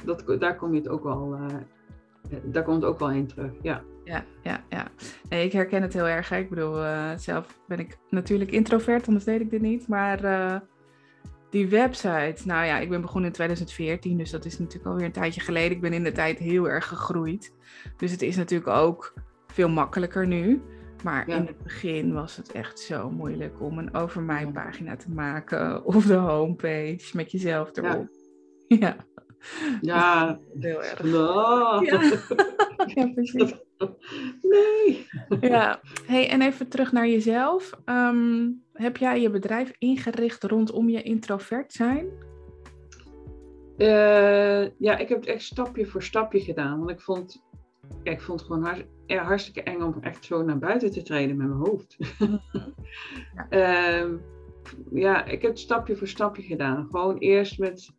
dat, 0.06 0.24
dat, 0.26 0.40
daar 0.42 0.56
kom 0.56 0.74
je 0.74 0.80
het 0.80 0.90
ook 0.90 1.04
wel, 1.04 1.38
uh, 1.40 2.38
daar 2.44 2.64
komt 2.64 2.82
het 2.82 2.92
ook 2.92 3.00
wel 3.00 3.12
in 3.12 3.28
terug. 3.28 3.52
Ja. 3.62 3.84
Ja, 4.04 4.26
ja, 4.42 4.64
ja. 4.70 4.88
Nee, 5.30 5.46
ik 5.46 5.52
herken 5.52 5.82
het 5.82 5.94
heel 5.94 6.08
erg. 6.08 6.30
Hè. 6.30 6.38
Ik 6.38 6.50
bedoel, 6.50 6.76
zelf 7.18 7.60
ben 7.68 7.80
ik 7.80 7.98
natuurlijk 8.10 8.52
introvert, 8.52 9.08
anders 9.08 9.26
deed 9.26 9.42
ik 9.42 9.50
dit 9.50 9.62
niet. 9.62 9.88
Maar 9.88 10.20
die 11.50 11.68
website. 11.68 12.36
Nou 12.46 12.66
ja, 12.66 12.80
ik 12.80 12.90
ben 12.90 13.02
begonnen 13.02 13.30
in 13.30 13.36
2014, 13.36 14.18
dus 14.18 14.32
dat 14.32 14.46
is 14.46 14.60
natuurlijk 14.60 14.86
alweer 14.86 15.06
een 15.06 15.12
tijdje 15.12 15.42
geleden. 15.42 15.72
Ik 15.72 15.82
ben 15.82 15.94
in 15.94 16.04
de 16.04 16.12
tijd 16.12 16.40
heel 16.40 16.70
erg 16.70 16.88
gegroeid. 16.88 17.54
Dus 17.98 18.12
het 18.12 18.22
is 18.22 18.36
natuurlijk 18.36 18.70
ook 18.70 19.14
veel 19.52 19.70
makkelijker 19.70 20.28
nu. 20.28 20.62
Maar 21.04 21.28
in 21.28 21.46
het 21.46 21.64
begin 21.64 22.14
was 22.14 22.38
het 22.38 22.52
echt 22.52 22.80
zo 22.80 23.10
moeilijk 23.10 23.62
om 23.62 23.78
een 23.78 23.94
over 23.94 24.22
mij 24.22 24.48
pagina 24.48 24.96
te 24.96 25.12
maken. 25.12 25.84
Of 25.96 26.06
de 26.06 26.14
homepage 26.14 27.10
met 27.14 27.32
jezelf 27.32 27.78
erop. 27.78 28.10
Ja. 28.68 28.96
Ja, 29.82 30.40
heel 30.60 30.84
erg. 30.84 31.04
No. 31.04 31.82
Ja. 31.86 32.02
ja, 32.86 33.08
precies. 33.14 33.54
Nee. 34.42 35.08
Ja, 35.42 35.80
hey, 36.06 36.30
en 36.30 36.42
even 36.42 36.68
terug 36.68 36.92
naar 36.92 37.08
jezelf. 37.08 37.72
Ehm, 37.86 38.50
heb 38.74 38.98
jij 38.98 39.22
je 39.22 39.30
bedrijf 39.30 39.74
ingericht 39.78 40.44
rondom 40.44 40.90
je 40.90 41.02
introvert 41.02 41.74
zijn? 41.74 42.06
Uh, 43.78 44.68
ja, 44.78 44.98
ik 44.98 45.10
heb 45.10 45.20
het 45.20 45.26
echt 45.26 45.42
stapje 45.42 45.86
voor 45.86 46.04
stapje 46.04 46.40
gedaan. 46.40 46.78
Want 46.78 46.90
ik 46.90 47.02
vond, 47.02 47.44
ik 48.04 48.22
vond 48.22 48.40
het 48.40 48.50
gewoon 48.50 48.86
hartstikke 49.08 49.64
eng 49.64 49.82
om 49.82 49.96
echt 50.02 50.26
zo 50.26 50.44
naar 50.44 50.58
buiten 50.58 50.92
te 50.92 51.02
treden 51.02 51.38
met 51.38 51.48
mijn 51.48 51.60
hoofd. 51.60 51.98
ja. 53.50 54.04
uh, 54.04 54.14
ja, 54.92 55.26
ik 55.26 55.42
heb 55.42 55.52
het 55.52 55.60
stapje 55.60 55.96
voor 55.96 56.08
stapje 56.08 56.42
gedaan. 56.42 56.88
Gewoon 56.90 57.18
eerst 57.18 57.60
met 57.60 57.90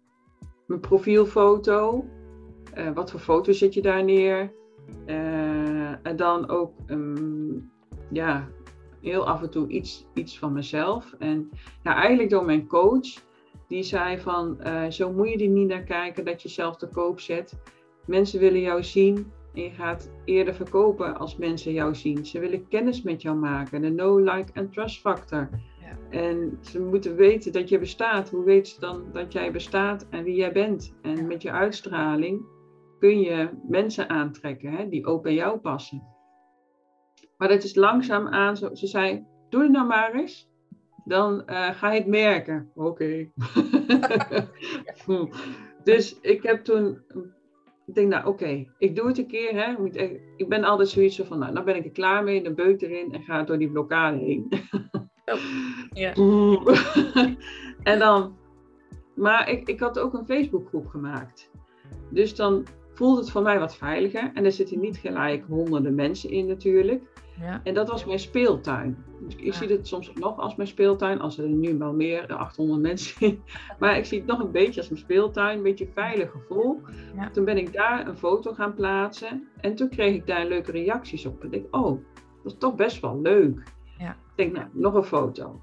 mijn 0.66 0.80
profielfoto. 0.80 2.04
Uh, 2.78 2.92
wat 2.92 3.10
voor 3.10 3.20
foto 3.20 3.52
zet 3.52 3.74
je 3.74 3.82
daar 3.82 4.04
neer? 4.04 4.52
Uh, 5.06 6.06
en 6.06 6.16
dan 6.16 6.48
ook 6.48 6.72
um, 6.86 7.70
ja, 8.10 8.48
heel 9.00 9.26
af 9.26 9.42
en 9.42 9.50
toe 9.50 9.68
iets, 9.68 10.06
iets 10.14 10.38
van 10.38 10.52
mezelf. 10.52 11.14
En 11.18 11.50
ja, 11.82 11.94
eigenlijk 11.94 12.30
door 12.30 12.44
mijn 12.44 12.66
coach, 12.66 13.08
die 13.68 13.82
zei 13.82 14.18
van 14.18 14.58
uh, 14.66 14.90
zo 14.90 15.12
moet 15.12 15.28
je 15.28 15.38
er 15.38 15.48
niet 15.48 15.68
naar 15.68 15.82
kijken 15.82 16.24
dat 16.24 16.42
je 16.42 16.48
zelf 16.48 16.76
te 16.76 16.88
koop 16.88 17.20
zet. 17.20 17.58
Mensen 18.06 18.40
willen 18.40 18.60
jou 18.60 18.82
zien 18.82 19.32
en 19.54 19.62
je 19.62 19.70
gaat 19.70 20.10
eerder 20.24 20.54
verkopen 20.54 21.18
als 21.18 21.36
mensen 21.36 21.72
jou 21.72 21.94
zien. 21.94 22.26
Ze 22.26 22.38
willen 22.38 22.68
kennis 22.68 23.02
met 23.02 23.22
jou 23.22 23.36
maken, 23.36 23.82
de 23.82 23.94
know, 23.94 24.18
like 24.18 24.52
en 24.52 24.70
trust 24.70 25.00
factor. 25.00 25.48
Ja. 25.80 26.18
En 26.18 26.58
ze 26.60 26.80
moeten 26.80 27.16
weten 27.16 27.52
dat 27.52 27.68
je 27.68 27.78
bestaat. 27.78 28.30
Hoe 28.30 28.44
weten 28.44 28.72
ze 28.72 28.80
dan 28.80 29.04
dat 29.12 29.32
jij 29.32 29.52
bestaat 29.52 30.06
en 30.10 30.24
wie 30.24 30.34
jij 30.34 30.52
bent? 30.52 30.94
En 31.02 31.26
met 31.26 31.42
je 31.42 31.50
uitstraling 31.50 32.44
kun 32.98 33.20
je 33.20 33.48
mensen 33.68 34.08
aantrekken 34.08 34.72
hè, 34.72 34.88
die 34.88 35.06
ook 35.06 35.22
bij 35.22 35.34
jou 35.34 35.58
passen. 35.58 36.02
Maar 37.36 37.48
dat 37.48 37.62
is 37.62 37.74
langzaam 37.74 38.28
aan. 38.28 38.56
Zo, 38.56 38.74
ze 38.74 38.86
zei, 38.86 39.26
doe 39.48 39.62
het 39.62 39.70
nou 39.70 39.86
maar 39.86 40.14
eens. 40.14 40.50
Dan 41.04 41.42
uh, 41.46 41.70
ga 41.70 41.92
je 41.92 41.98
het 41.98 42.08
merken. 42.08 42.70
Oké. 42.74 43.30
dus 45.84 46.20
ik 46.20 46.42
heb 46.42 46.64
toen. 46.64 46.98
Ik 47.86 47.94
denk, 47.94 48.08
nou 48.08 48.26
oké, 48.26 48.66
ik 48.78 48.96
doe 48.96 49.06
het 49.06 49.18
een 49.18 49.26
keer. 49.26 49.54
Hè. 49.54 49.88
Ik 50.36 50.48
ben 50.48 50.64
altijd 50.64 50.88
zoiets 50.88 51.20
van, 51.20 51.38
nou, 51.38 51.54
dan 51.54 51.64
ben 51.64 51.76
ik 51.76 51.84
er 51.84 51.90
klaar 51.90 52.24
mee. 52.24 52.42
Dan 52.42 52.54
beuk 52.54 52.80
erin 52.80 53.12
en 53.12 53.22
ga 53.22 53.42
door 53.42 53.58
die 53.58 53.70
blokkade 53.70 54.16
heen. 54.16 54.48
oh. 56.14 56.66
en 57.92 57.98
dan. 57.98 58.36
Maar 59.14 59.50
ik, 59.50 59.68
ik 59.68 59.80
had 59.80 59.98
ook 59.98 60.14
een 60.14 60.26
Facebookgroep 60.26 60.86
gemaakt. 60.86 61.50
Dus 62.10 62.34
dan 62.34 62.66
voelt 62.94 63.18
het 63.18 63.30
voor 63.30 63.42
mij 63.42 63.58
wat 63.58 63.76
veiliger. 63.76 64.30
En 64.34 64.44
er 64.44 64.52
zitten 64.52 64.80
niet 64.80 64.96
gelijk 64.96 65.44
honderden 65.48 65.94
mensen 65.94 66.30
in 66.30 66.46
natuurlijk. 66.46 67.02
Ja. 67.40 67.60
En 67.64 67.74
dat 67.74 67.88
was 67.88 68.04
mijn 68.04 68.18
speeltuin. 68.18 69.04
Dus 69.20 69.36
ik 69.36 69.54
zie 69.54 69.68
het 69.68 69.86
soms 69.86 70.12
nog 70.14 70.38
als 70.38 70.56
mijn 70.56 70.68
speeltuin, 70.68 71.20
als 71.20 71.38
er 71.38 71.48
nu 71.48 71.78
wel 71.78 71.92
meer, 71.92 72.26
800 72.26 72.80
mensen 72.80 73.26
in. 73.26 73.42
Maar 73.80 73.96
ik 73.96 74.04
zie 74.04 74.18
het 74.18 74.26
nog 74.26 74.40
een 74.40 74.50
beetje 74.50 74.80
als 74.80 74.88
mijn 74.88 75.02
speeltuin, 75.02 75.56
een 75.56 75.62
beetje 75.62 75.88
veilig 75.94 76.30
gevoel. 76.30 76.80
Ja. 77.14 77.30
Toen 77.30 77.44
ben 77.44 77.58
ik 77.58 77.72
daar 77.72 78.06
een 78.06 78.16
foto 78.16 78.52
gaan 78.52 78.74
plaatsen 78.74 79.48
en 79.60 79.74
toen 79.74 79.88
kreeg 79.88 80.14
ik 80.14 80.26
daar 80.26 80.46
leuke 80.46 80.70
reacties 80.70 81.26
op. 81.26 81.40
En 81.40 81.46
ik 81.46 81.52
denk, 81.52 81.76
oh, 81.76 82.00
dat 82.42 82.52
is 82.52 82.58
toch 82.58 82.74
best 82.74 83.00
wel 83.00 83.20
leuk. 83.20 83.62
Ja. 83.98 84.10
Ik 84.10 84.16
denk, 84.36 84.52
nou, 84.52 84.66
nog 84.72 84.94
een 84.94 85.04
foto. 85.04 85.60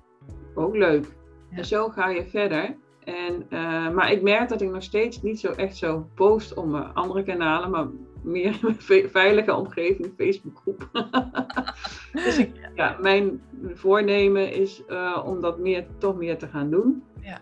Ook 0.55 0.75
leuk. 0.75 1.05
En 1.49 1.65
zo 1.65 1.89
ga 1.89 2.09
je 2.09 2.25
verder. 2.25 2.75
En, 3.03 3.45
uh, 3.49 3.91
maar 3.91 4.11
ik 4.11 4.21
merk 4.21 4.49
dat 4.49 4.61
ik 4.61 4.71
nog 4.71 4.83
steeds 4.83 5.21
niet 5.21 5.39
zo 5.39 5.51
echt 5.51 5.77
zo 5.77 6.07
post 6.15 6.53
op 6.53 6.65
mijn 6.65 6.93
andere 6.93 7.23
kanalen, 7.23 7.69
maar 7.69 7.87
meer 8.23 8.59
veilige 9.11 9.53
omgeving, 9.55 10.13
Facebookgroep. 10.17 10.89
dus 12.25 12.37
ik, 12.37 12.71
ja, 12.75 12.97
mijn 13.01 13.41
voornemen 13.73 14.53
is 14.53 14.83
uh, 14.89 15.23
om 15.25 15.41
dat 15.41 15.59
meer, 15.59 15.87
toch 15.97 16.17
meer 16.17 16.37
te 16.37 16.47
gaan 16.47 16.69
doen. 16.69 17.03
Ja. 17.21 17.41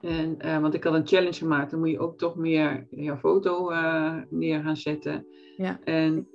En, 0.00 0.36
uh, 0.44 0.58
want 0.60 0.74
ik 0.74 0.84
had 0.84 0.94
een 0.94 1.06
challenge 1.06 1.32
gemaakt, 1.38 1.70
dan 1.70 1.80
moet 1.80 1.90
je 1.90 1.98
ook 1.98 2.18
toch 2.18 2.36
meer 2.36 2.86
jouw 2.90 3.16
foto 3.16 3.70
uh, 3.70 4.14
neer 4.28 4.62
gaan 4.62 4.76
zetten. 4.76 5.26
Ja. 5.56 5.80
En, 5.84 6.28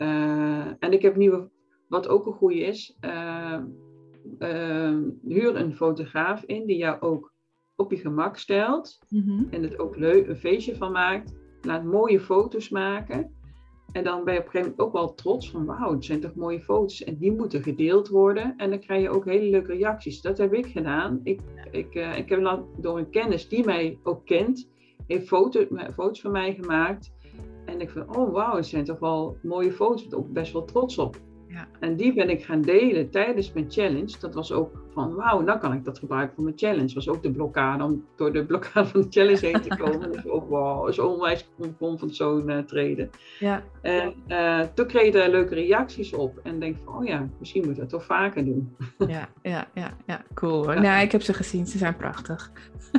en 0.79 0.93
ik 0.93 1.01
heb 1.01 1.15
nieuwe, 1.15 1.49
wat 1.87 2.07
ook 2.07 2.25
een 2.25 2.33
goede 2.33 2.59
is, 2.59 2.97
huur 5.27 5.55
een 5.55 5.75
fotograaf 5.75 6.43
in 6.43 6.65
die 6.65 6.77
jou 6.77 7.01
ook 7.01 7.33
op 7.75 7.91
je 7.91 7.97
gemak 7.97 8.37
stelt. 8.37 8.99
Mhm. 9.09 9.43
En 9.49 9.63
het 9.63 9.79
ook 9.79 9.95
leuk 9.95 10.27
een 10.27 10.37
feestje 10.37 10.75
van 10.75 10.91
maakt. 10.91 11.33
Laat 11.61 11.83
mooie 11.83 12.19
foto's 12.19 12.69
maken. 12.69 13.34
En 13.95 14.03
dan 14.03 14.23
ben 14.23 14.33
je 14.33 14.39
op 14.39 14.45
een 14.45 14.51
gegeven 14.51 14.73
moment 14.77 14.87
ook 14.87 14.93
wel 14.93 15.13
trots 15.13 15.51
van 15.51 15.65
wauw, 15.65 15.91
het 15.91 16.05
zijn 16.05 16.19
toch 16.19 16.35
mooie 16.35 16.61
foto's. 16.61 17.03
En 17.03 17.17
die 17.17 17.31
moeten 17.31 17.63
gedeeld 17.63 18.07
worden. 18.07 18.53
En 18.57 18.69
dan 18.69 18.79
krijg 18.79 19.01
je 19.01 19.09
ook 19.09 19.25
hele 19.25 19.49
leuke 19.49 19.73
reacties. 19.73 20.21
Dat 20.21 20.37
heb 20.37 20.53
ik 20.53 20.65
gedaan. 20.65 21.19
Ik, 21.23 21.39
ik, 21.71 21.95
uh, 21.95 22.17
ik 22.17 22.29
heb 22.29 22.63
door 22.77 22.97
een 22.97 23.09
kennis 23.09 23.47
die 23.47 23.65
mij 23.65 23.99
ook 24.03 24.25
kent, 24.25 24.69
heeft 25.07 25.27
foto, 25.27 25.65
foto's 25.93 26.21
van 26.21 26.31
mij 26.31 26.53
gemaakt. 26.53 27.13
En 27.65 27.81
ik 27.81 27.89
vind, 27.89 28.17
oh 28.17 28.33
wauw, 28.33 28.55
het 28.55 28.65
zijn 28.65 28.83
toch 28.83 28.99
wel 28.99 29.37
mooie 29.41 29.71
foto's. 29.71 30.03
Ik 30.03 30.09
ben 30.09 30.19
ook 30.19 30.31
best 30.31 30.53
wel 30.53 30.65
trots 30.65 30.97
op. 30.97 31.17
Ja. 31.55 31.67
En 31.79 31.95
die 31.95 32.13
ben 32.13 32.29
ik 32.29 32.43
gaan 32.43 32.61
delen 32.61 33.09
tijdens 33.09 33.53
mijn 33.53 33.71
challenge. 33.71 34.15
Dat 34.19 34.33
was 34.33 34.51
ook 34.51 34.83
van, 34.93 35.15
wauw, 35.15 35.41
nou 35.41 35.59
kan 35.59 35.73
ik 35.73 35.83
dat 35.83 35.99
gebruiken 35.99 36.35
voor 36.35 36.43
mijn 36.43 36.57
challenge. 36.57 36.93
was 36.93 37.09
ook 37.09 37.23
de 37.23 37.31
blokkade 37.31 37.83
om 37.83 38.05
door 38.15 38.33
de 38.33 38.45
blokkade 38.45 38.87
van 38.87 39.01
de 39.01 39.07
challenge 39.09 39.45
heen 39.45 39.61
te 39.61 39.77
komen. 39.77 40.11
dus 40.11 40.27
ook, 40.27 40.49
wauw, 40.49 40.87
is 40.87 40.99
onwijs 40.99 41.49
comfortzone 41.77 42.57
uh, 42.57 42.63
treden. 42.63 43.09
Ja. 43.39 43.63
En 43.81 44.13
uh, 44.27 44.59
toen 44.59 44.87
kreeg 44.87 45.13
je 45.13 45.21
er 45.21 45.29
leuke 45.29 45.55
reacties 45.55 46.13
op. 46.13 46.39
En 46.43 46.59
denk 46.59 46.77
van, 46.83 46.95
oh 46.97 47.05
ja, 47.05 47.27
misschien 47.39 47.61
moet 47.61 47.71
ik 47.71 47.79
dat 47.79 47.89
toch 47.89 48.05
vaker 48.05 48.45
doen. 48.45 48.75
ja, 49.07 49.29
ja, 49.41 49.67
ja, 49.73 49.97
ja, 50.05 50.23
cool. 50.33 50.71
Ja. 50.71 50.79
Nou, 50.79 51.03
ik 51.03 51.11
heb 51.11 51.21
ze 51.21 51.33
gezien, 51.33 51.67
ze 51.67 51.77
zijn 51.77 51.95
prachtig. 51.95 52.51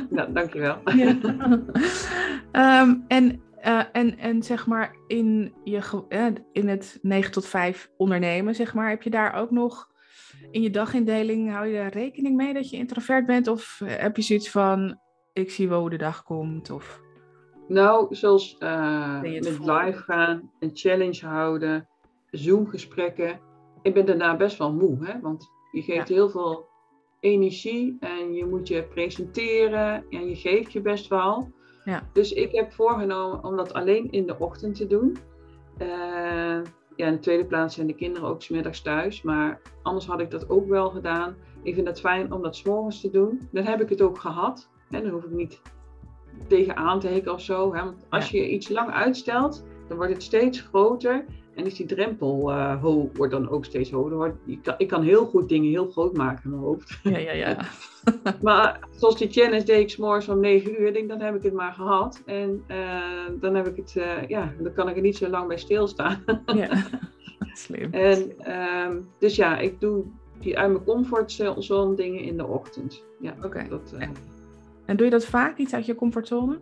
nou, 0.09 0.33
dankjewel. 0.33 0.77
ja. 0.95 1.17
um, 2.81 3.03
en 3.07 3.41
uh, 3.67 3.83
en, 3.91 4.17
en 4.17 4.43
zeg 4.43 4.67
maar 4.67 4.95
in, 5.07 5.53
je, 5.63 6.03
uh, 6.09 6.27
in 6.51 6.67
het 6.67 6.99
9 7.01 7.31
tot 7.31 7.45
5 7.45 7.91
ondernemen, 7.97 8.55
zeg 8.55 8.73
maar, 8.73 8.89
heb 8.89 9.03
je 9.03 9.09
daar 9.09 9.33
ook 9.33 9.51
nog 9.51 9.87
in 10.51 10.61
je 10.61 10.69
dagindeling, 10.69 11.51
hou 11.51 11.67
je 11.67 11.77
daar 11.77 11.93
rekening 11.93 12.35
mee 12.35 12.53
dat 12.53 12.69
je 12.69 12.77
introvert 12.77 13.25
bent? 13.25 13.47
Of 13.47 13.81
heb 13.85 14.15
je 14.15 14.21
zoiets 14.21 14.51
van, 14.51 14.99
ik 15.33 15.51
zie 15.51 15.69
wel 15.69 15.79
hoe 15.79 15.89
de 15.89 15.97
dag 15.97 16.23
komt? 16.23 16.69
Of... 16.69 17.01
Nou, 17.67 18.15
zoals 18.15 18.55
uh, 18.59 19.21
met 19.21 19.59
live 19.59 20.01
gaan, 20.05 20.51
een 20.59 20.71
challenge 20.73 21.25
houden, 21.25 21.87
Zoom-gesprekken. 22.31 23.39
Ik 23.81 23.93
ben 23.93 24.05
daarna 24.05 24.35
best 24.35 24.57
wel 24.57 24.73
moe, 24.73 25.05
hè? 25.05 25.19
want 25.19 25.49
je 25.71 25.81
geeft 25.81 26.07
heel 26.07 26.29
veel 26.29 26.65
energie 27.19 27.97
en 27.99 28.33
je 28.33 28.45
moet 28.45 28.67
je 28.67 28.83
presenteren 28.83 30.05
en 30.09 30.29
je 30.29 30.35
geeft 30.35 30.73
je 30.73 30.81
best 30.81 31.07
wel. 31.07 31.55
Ja. 31.87 32.03
Dus 32.13 32.33
ik 32.33 32.51
heb 32.51 32.73
voorgenomen 32.73 33.43
om 33.43 33.55
dat 33.55 33.73
alleen 33.73 34.11
in 34.11 34.27
de 34.27 34.39
ochtend 34.39 34.75
te 34.75 34.87
doen. 34.87 35.17
Uh, 35.81 35.87
ja, 36.95 37.05
in 37.05 37.13
de 37.13 37.19
tweede 37.19 37.45
plaats 37.45 37.75
zijn 37.75 37.87
de 37.87 37.95
kinderen 37.95 38.29
ook 38.29 38.41
smiddags 38.41 38.81
thuis. 38.81 39.21
Maar 39.21 39.61
anders 39.83 40.05
had 40.05 40.19
ik 40.19 40.31
dat 40.31 40.49
ook 40.49 40.67
wel 40.67 40.89
gedaan. 40.89 41.35
Ik 41.63 41.73
vind 41.73 41.87
het 41.87 41.99
fijn 41.99 42.31
om 42.33 42.41
dat 42.41 42.55
s'morgens 42.55 43.01
te 43.01 43.09
doen. 43.09 43.47
Dan 43.51 43.63
heb 43.63 43.81
ik 43.81 43.89
het 43.89 44.01
ook 44.01 44.19
gehad. 44.19 44.69
Hè, 44.89 45.01
dan 45.01 45.11
hoef 45.11 45.23
ik 45.23 45.31
niet 45.31 45.61
tegenaan 46.47 46.99
te 46.99 47.07
hikken 47.07 47.33
of 47.33 47.41
zo. 47.41 47.73
Hè. 47.73 47.83
Want 47.83 48.05
als 48.09 48.29
je 48.29 48.49
iets 48.49 48.69
lang 48.69 48.89
uitstelt, 48.89 49.65
dan 49.87 49.97
wordt 49.97 50.13
het 50.13 50.23
steeds 50.23 50.61
groter. 50.61 51.25
En 51.57 51.65
is 51.65 51.75
die 51.75 51.85
drempel 51.85 52.51
uh, 52.51 52.83
wordt 53.13 53.31
dan 53.31 53.49
ook 53.49 53.65
steeds 53.65 53.91
hoger. 53.91 54.35
Ik 54.45 54.59
kan, 54.63 54.75
ik 54.77 54.87
kan 54.87 55.03
heel 55.03 55.25
goed 55.25 55.49
dingen 55.49 55.69
heel 55.69 55.89
groot 55.89 56.17
maken 56.17 56.43
in 56.43 56.49
mijn 56.49 56.61
hoofd. 56.61 56.99
Ja, 57.03 57.17
ja, 57.17 57.31
ja. 57.31 57.57
maar 58.41 58.87
zoals 58.91 59.17
die 59.17 59.31
challenge 59.31 59.63
deed 59.63 59.79
ik 59.79 59.89
s'morgens 59.89 60.29
om 60.29 60.39
9 60.39 60.81
uur. 60.81 60.93
denk 60.93 61.09
dan 61.09 61.19
heb 61.19 61.35
ik 61.35 61.43
het 61.43 61.53
maar 61.53 61.73
gehad. 61.73 62.21
En 62.25 62.63
uh, 62.67 63.39
dan 63.39 63.55
heb 63.55 63.67
ik 63.67 63.75
het, 63.75 63.95
uh, 63.97 64.27
ja, 64.27 64.53
dan 64.59 64.73
kan 64.73 64.89
ik 64.89 64.95
er 64.95 65.01
niet 65.01 65.17
zo 65.17 65.29
lang 65.29 65.47
bij 65.47 65.57
stilstaan. 65.57 66.23
ja, 66.55 66.69
slim. 67.53 67.93
En, 67.93 68.51
um, 68.53 69.09
dus 69.19 69.35
ja, 69.35 69.57
ik 69.57 69.79
doe 69.79 70.03
die 70.39 70.57
uit 70.57 70.71
mijn 70.71 70.83
comfortzone 70.83 71.95
dingen 71.95 72.21
in 72.21 72.37
de 72.37 72.45
ochtend. 72.45 73.03
Ja, 73.19 73.33
oké. 73.37 73.45
Okay. 73.45 74.09
En 74.85 74.95
doe 74.95 75.05
je 75.05 75.11
dat 75.11 75.25
vaak, 75.25 75.57
iets 75.57 75.73
uit 75.73 75.85
je 75.85 75.95
comfortzone? 75.95 76.59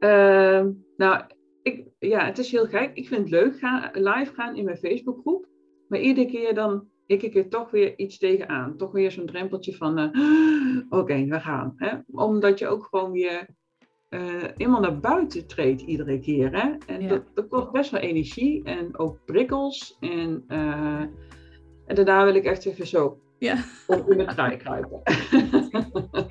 Uh, 0.00 0.64
nou, 0.96 1.22
ik, 1.66 1.84
ja, 1.98 2.24
het 2.24 2.38
is 2.38 2.50
heel 2.50 2.66
gek. 2.66 2.90
Ik 2.94 3.08
vind 3.08 3.20
het 3.20 3.30
leuk 3.30 3.58
gaan, 3.58 3.90
live 3.92 4.34
gaan 4.34 4.56
in 4.56 4.64
mijn 4.64 4.76
Facebookgroep. 4.76 5.46
Maar 5.88 6.00
iedere 6.00 6.26
keer 6.26 6.54
dan 6.54 6.88
ik 7.06 7.34
er 7.34 7.48
toch 7.48 7.70
weer 7.70 7.98
iets 7.98 8.18
tegenaan. 8.18 8.76
Toch 8.76 8.92
weer 8.92 9.10
zo'n 9.10 9.26
drempeltje 9.26 9.74
van, 9.74 9.98
uh, 9.98 10.82
oké, 11.00 11.24
we 11.24 11.40
gaan. 11.40 11.72
Hè? 11.76 11.96
Omdat 12.10 12.58
je 12.58 12.68
ook 12.68 12.84
gewoon 12.90 13.12
weer 13.12 13.46
uh, 14.10 14.44
eenmaal 14.56 14.80
naar 14.80 15.00
buiten 15.00 15.46
treedt 15.46 15.82
iedere 15.82 16.20
keer. 16.20 16.56
Hè? 16.56 16.74
En 16.86 17.08
dat, 17.08 17.22
dat, 17.34 17.48
kost 17.48 17.72
best 17.72 17.90
wel 17.90 18.00
energie 18.00 18.64
en 18.64 18.98
ook 18.98 19.18
prikkels. 19.24 19.96
En, 20.00 20.44
uh, 20.48 21.00
en 21.86 21.94
daarna 21.94 22.24
wil 22.24 22.34
ik 22.34 22.44
echt 22.44 22.66
even 22.66 22.86
zo 22.86 23.20
ja. 23.38 23.64
op 23.86 24.10
in 24.10 24.16
mijn 24.16 24.28
trui 24.28 24.56
kruipen. 24.56 25.02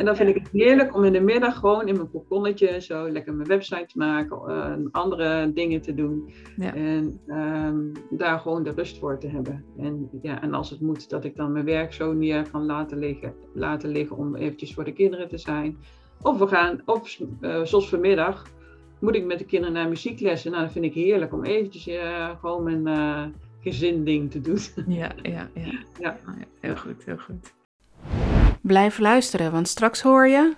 en 0.00 0.06
dan 0.06 0.16
vind 0.16 0.28
ik 0.28 0.34
het 0.34 0.48
heerlijk 0.52 0.94
om 0.94 1.04
in 1.04 1.12
de 1.12 1.20
middag 1.20 1.58
gewoon 1.58 1.88
in 1.88 1.96
mijn 1.96 2.10
kokonnetje 2.10 2.80
zo 2.80 3.10
lekker 3.10 3.34
mijn 3.34 3.48
website 3.48 3.86
te 3.86 3.98
maken, 3.98 4.40
uh, 4.48 4.86
andere 4.90 5.52
dingen 5.52 5.80
te 5.80 5.94
doen. 5.94 6.32
Ja. 6.56 6.74
En 6.74 7.20
um, 7.26 7.92
daar 8.10 8.38
gewoon 8.38 8.62
de 8.62 8.70
rust 8.70 8.98
voor 8.98 9.18
te 9.18 9.28
hebben. 9.28 9.64
En, 9.78 10.08
ja, 10.22 10.42
en 10.42 10.54
als 10.54 10.70
het 10.70 10.80
moet, 10.80 11.10
dat 11.10 11.24
ik 11.24 11.36
dan 11.36 11.52
mijn 11.52 11.64
werk 11.64 11.92
zo 11.92 12.12
neer 12.12 12.50
kan 12.50 12.66
laten 12.66 12.98
liggen, 12.98 13.34
laten 13.54 13.90
liggen 13.90 14.16
om 14.16 14.34
eventjes 14.36 14.74
voor 14.74 14.84
de 14.84 14.92
kinderen 14.92 15.28
te 15.28 15.38
zijn. 15.38 15.76
Of 16.22 16.38
we 16.38 16.46
gaan, 16.46 16.80
of 16.84 17.18
uh, 17.40 17.64
zoals 17.64 17.88
vanmiddag, 17.88 18.46
moet 18.98 19.14
ik 19.14 19.24
met 19.24 19.38
de 19.38 19.44
kinderen 19.44 19.74
naar 19.74 19.88
muzieklessen. 19.88 20.50
Nou, 20.50 20.62
dat 20.62 20.72
vind 20.72 20.84
ik 20.84 20.94
heerlijk 20.94 21.32
om 21.32 21.44
eventjes 21.44 21.88
uh, 21.88 22.30
gewoon 22.40 22.82
mijn 22.82 23.34
gezinding 23.60 24.30
te 24.30 24.40
doen. 24.40 24.58
Ja, 24.86 25.12
ja, 25.22 25.48
ja. 25.54 25.72
ja. 25.98 26.16
Heel 26.60 26.76
goed, 26.76 27.04
heel 27.04 27.18
goed. 27.18 27.58
Blijf 28.62 28.98
luisteren, 28.98 29.52
want 29.52 29.68
straks 29.68 30.00
hoor 30.00 30.28
je... 30.28 30.54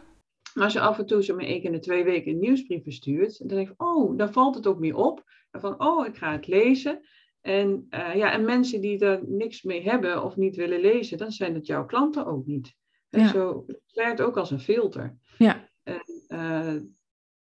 Als 0.55 0.73
je 0.73 0.81
af 0.81 0.99
en 0.99 1.07
toe 1.07 1.23
zo 1.23 1.35
maar 1.35 1.45
één 1.45 1.61
keer 1.61 1.71
in 1.71 1.73
de 1.73 1.79
twee 1.79 2.05
weken 2.05 2.33
een 2.33 2.39
nieuwsbrief 2.39 2.83
verstuurt, 2.83 3.39
dan 3.39 3.49
denk 3.49 3.69
ik, 3.69 3.83
oh, 3.83 4.17
dan 4.17 4.33
valt 4.33 4.55
het 4.55 4.67
ook 4.67 4.79
meer 4.79 4.97
op. 4.97 5.25
Van, 5.51 5.81
oh, 5.81 6.07
ik 6.07 6.17
ga 6.17 6.33
het 6.33 6.47
lezen. 6.47 7.01
En, 7.41 7.87
ja, 7.91 8.33
en 8.33 8.45
mensen 8.45 8.81
die 8.81 8.99
er 8.99 9.21
niks 9.27 9.63
mee 9.63 9.83
hebben 9.83 10.25
of 10.25 10.37
niet 10.37 10.57
willen 10.57 10.81
lezen, 10.81 11.19
dan 11.19 11.31
zijn 11.31 11.55
het 11.55 11.67
jouw 11.67 11.87
klanten 11.87 12.27
ook 12.27 12.47
niet. 12.47 12.75
En 13.11 13.21
ja. 13.21 13.29
zo 13.29 13.65
het 13.67 13.81
werkt 13.95 14.21
ook 14.21 14.37
als 14.37 14.51
een 14.51 14.61
filter. 14.61 15.17
Ja. 15.39 15.69
En, 15.83 16.03
uh, 16.29 16.77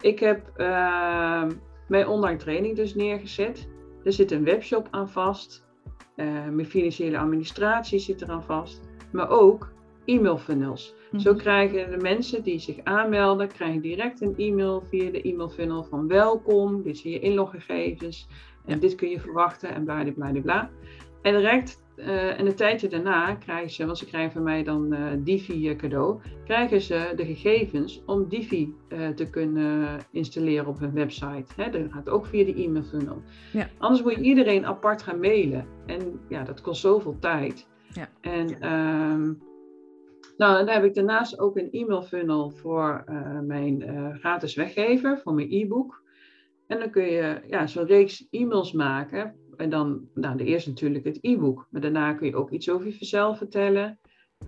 Ik 0.00 0.18
heb 0.18 0.52
uh, 0.56 1.46
mijn 1.88 2.08
online 2.08 2.38
training 2.38 2.76
dus 2.76 2.94
neergezet. 2.94 3.68
Er 4.04 4.12
zit 4.12 4.30
een 4.30 4.44
webshop 4.44 4.88
aan 4.90 5.10
vast. 5.10 5.66
Uh, 6.16 6.48
mijn 6.48 6.66
financiële 6.66 7.18
administratie 7.18 7.98
zit 7.98 8.22
eraan 8.22 8.44
vast. 8.44 8.80
Maar 9.12 9.30
ook 9.30 9.72
e-mail 10.04 10.38
funnels. 10.38 10.94
Mm-hmm. 11.04 11.20
Zo 11.20 11.34
krijgen 11.34 11.90
de 11.90 11.96
mensen 11.96 12.42
die 12.42 12.58
zich 12.58 12.76
aanmelden, 12.84 13.48
krijgen 13.48 13.80
direct 13.80 14.20
een 14.20 14.36
e-mail 14.36 14.82
via 14.88 15.10
de 15.10 15.22
e-mail 15.22 15.48
funnel 15.48 15.84
van 15.84 16.08
welkom, 16.08 16.82
dit 16.82 16.98
zijn 16.98 17.12
je 17.12 17.20
inloggegevens 17.20 18.28
en 18.66 18.78
dit 18.78 18.94
kun 18.94 19.08
je 19.08 19.20
verwachten 19.20 19.74
en 19.74 19.84
bla 19.84 20.02
bla 20.02 20.30
bla 20.30 20.40
bla. 20.40 20.70
En 21.22 21.36
direct 21.36 21.82
uh, 21.96 22.38
en 22.40 22.46
een 22.46 22.54
tijdje 22.54 22.88
daarna 22.88 23.34
krijgen 23.34 23.70
ze, 23.70 23.86
want 23.86 23.98
ze 23.98 24.06
krijgen 24.06 24.32
van 24.32 24.42
mij 24.42 24.62
dan 24.62 24.94
uh, 24.94 25.06
Divi 25.18 25.76
cadeau, 25.76 26.20
krijgen 26.44 26.80
ze 26.80 27.12
de 27.16 27.24
gegevens 27.24 28.02
om 28.06 28.28
Divi 28.28 28.74
uh, 28.88 29.08
te 29.08 29.30
kunnen 29.30 29.98
installeren 30.10 30.66
op 30.66 30.78
hun 30.78 30.92
website. 30.92 31.44
Hè, 31.56 31.70
dat 31.70 31.92
gaat 31.92 32.08
ook 32.08 32.26
via 32.26 32.44
de 32.44 32.54
e-mail 32.54 32.84
funnel. 32.84 33.22
Ja. 33.52 33.68
Anders 33.78 34.02
moet 34.02 34.14
je 34.14 34.20
iedereen 34.20 34.66
apart 34.66 35.02
gaan 35.02 35.20
mailen. 35.20 35.66
En 35.86 36.20
ja, 36.28 36.42
dat 36.42 36.60
kost 36.60 36.80
zoveel 36.80 37.18
tijd. 37.18 37.68
Ja. 37.92 38.08
En 38.20 38.72
um, 38.72 39.42
nou, 40.36 40.64
dan 40.64 40.68
heb 40.68 40.84
ik 40.84 40.94
daarnaast 40.94 41.38
ook 41.38 41.56
een 41.56 41.70
e-mail 41.70 42.02
funnel 42.02 42.50
voor 42.50 43.04
mijn 43.46 43.84
gratis 44.18 44.54
weggever, 44.54 45.18
voor 45.18 45.34
mijn 45.34 45.52
e-book. 45.52 45.99
En 46.70 46.78
dan 46.78 46.90
kun 46.90 47.04
je 47.04 47.40
ja, 47.46 47.66
zo'n 47.66 47.86
reeks 47.86 48.26
e-mails 48.30 48.72
maken 48.72 49.34
en 49.56 49.70
dan, 49.70 50.08
nou, 50.14 50.36
de 50.36 50.44
eerste 50.44 50.68
natuurlijk 50.68 51.04
het 51.04 51.18
e-book. 51.20 51.66
Maar 51.70 51.80
daarna 51.80 52.12
kun 52.12 52.26
je 52.26 52.36
ook 52.36 52.50
iets 52.50 52.70
over 52.70 52.88
jezelf 52.88 53.38
vertellen. 53.38 53.98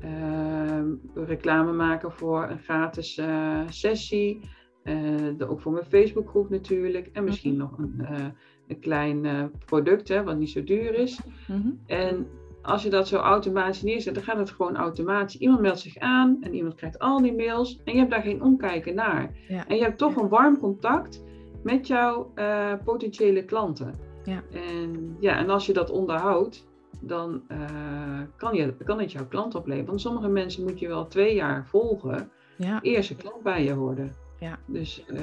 Uh, 0.04 0.82
reclame 1.14 1.72
maken 1.72 2.12
voor 2.12 2.50
een 2.50 2.58
gratis 2.58 3.18
uh, 3.18 3.60
sessie. 3.68 4.40
Uh, 4.84 5.50
ook 5.50 5.60
voor 5.60 5.72
mijn 5.72 5.84
Facebookgroep 5.84 6.50
natuurlijk. 6.50 7.06
En 7.12 7.24
misschien 7.24 7.56
nog 7.56 7.78
een, 7.78 7.98
uh, 8.00 8.26
een 8.68 8.80
klein 8.80 9.50
product, 9.64 10.08
hè, 10.08 10.22
wat 10.22 10.38
niet 10.38 10.50
zo 10.50 10.64
duur 10.64 10.94
is. 10.94 11.20
Mm-hmm. 11.48 11.80
En 11.86 12.26
als 12.62 12.82
je 12.82 12.90
dat 12.90 13.08
zo 13.08 13.16
automatisch 13.16 13.82
neerzet, 13.82 14.14
dan 14.14 14.24
gaat 14.24 14.38
het 14.38 14.50
gewoon 14.50 14.76
automatisch. 14.76 15.36
Iemand 15.36 15.60
meldt 15.60 15.80
zich 15.80 15.98
aan 15.98 16.36
en 16.40 16.54
iemand 16.54 16.74
krijgt 16.74 16.98
al 16.98 17.22
die 17.22 17.34
mails. 17.34 17.80
En 17.84 17.92
je 17.92 17.98
hebt 17.98 18.10
daar 18.10 18.22
geen 18.22 18.42
omkijken 18.42 18.94
naar. 18.94 19.30
Ja. 19.48 19.68
En 19.68 19.76
je 19.76 19.82
hebt 19.82 19.98
toch 19.98 20.16
een 20.16 20.28
warm 20.28 20.58
contact 20.58 21.30
met 21.62 21.86
jouw 21.86 22.32
potentiële 22.84 23.44
klanten. 23.44 23.94
Ja. 24.24 24.42
En, 24.52 25.16
ja, 25.20 25.36
en 25.36 25.50
als 25.50 25.66
je 25.66 25.72
dat 25.72 25.90
onderhoudt, 25.90 26.66
dan 27.00 27.42
uh, 27.48 28.20
kan, 28.36 28.54
je, 28.54 28.74
kan 28.84 29.00
het 29.00 29.12
jouw 29.12 29.26
klant 29.26 29.54
opleveren. 29.54 29.86
Want 29.86 30.00
sommige 30.00 30.28
mensen 30.28 30.62
moet 30.62 30.78
je 30.78 30.88
wel 30.88 31.06
twee 31.06 31.34
jaar 31.34 31.66
volgen, 31.66 32.30
ja. 32.56 32.82
eerst 32.82 33.10
een 33.10 33.16
klant 33.16 33.42
bij 33.42 33.64
je 33.64 33.76
worden. 33.76 34.12
Ja. 34.38 34.58
Dus 34.66 35.04
uh, 35.08 35.20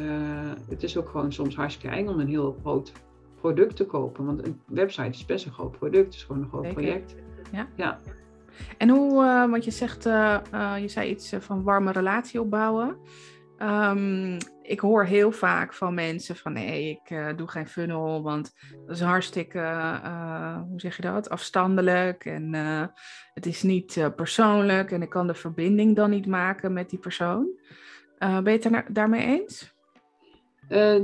het 0.69 0.83
is 0.83 0.97
ook 0.97 1.09
gewoon 1.09 1.33
soms 1.33 1.55
hartstikke 1.55 1.95
eng 1.95 2.07
om 2.07 2.19
een 2.19 2.27
heel 2.27 2.57
groot 2.61 2.91
product 3.39 3.75
te 3.75 3.85
kopen. 3.85 4.25
Want 4.25 4.47
een 4.47 4.61
website 4.65 5.09
is 5.09 5.25
best 5.25 5.45
een 5.45 5.51
groot 5.51 5.71
product, 5.71 6.05
het 6.05 6.13
is 6.13 6.23
gewoon 6.23 6.41
een 6.41 6.49
groot 6.49 6.65
Zeker. 6.65 6.81
project. 6.81 7.15
Ja. 7.51 7.67
ja. 7.75 7.99
En 8.77 8.89
hoe, 8.89 9.23
uh, 9.23 9.49
want 9.49 9.63
je 9.63 9.71
zegt, 9.71 10.03
je 10.03 10.83
zei 10.85 11.09
iets 11.09 11.33
van 11.39 11.63
warme 11.63 11.91
relatie 11.91 12.41
opbouwen. 12.41 12.97
Um, 13.61 14.37
ik 14.61 14.79
hoor 14.79 15.05
heel 15.05 15.31
vaak 15.31 15.73
van 15.73 15.93
mensen 15.93 16.35
van 16.35 16.53
nee, 16.53 16.89
ik 16.89 17.09
uh, 17.09 17.27
doe 17.35 17.47
geen 17.47 17.67
funnel, 17.67 18.23
want 18.23 18.53
dat 18.85 18.95
is 18.95 19.01
hartstikke, 19.01 19.59
uh, 19.59 20.61
hoe 20.69 20.79
zeg 20.79 20.95
je 20.95 21.01
dat, 21.01 21.29
afstandelijk 21.29 22.25
en 22.25 22.53
uh, 22.53 22.83
het 23.33 23.45
is 23.45 23.63
niet 23.63 24.11
persoonlijk 24.15 24.91
en 24.91 25.01
ik 25.01 25.09
kan 25.09 25.27
de 25.27 25.33
verbinding 25.33 25.95
dan 25.95 26.09
niet 26.09 26.27
maken 26.27 26.73
met 26.73 26.89
die 26.89 26.99
persoon. 26.99 27.47
ben 28.17 28.43
je 28.43 28.49
het 28.49 28.71
daar, 28.71 28.93
daarmee 28.93 29.25
eens? 29.25 29.77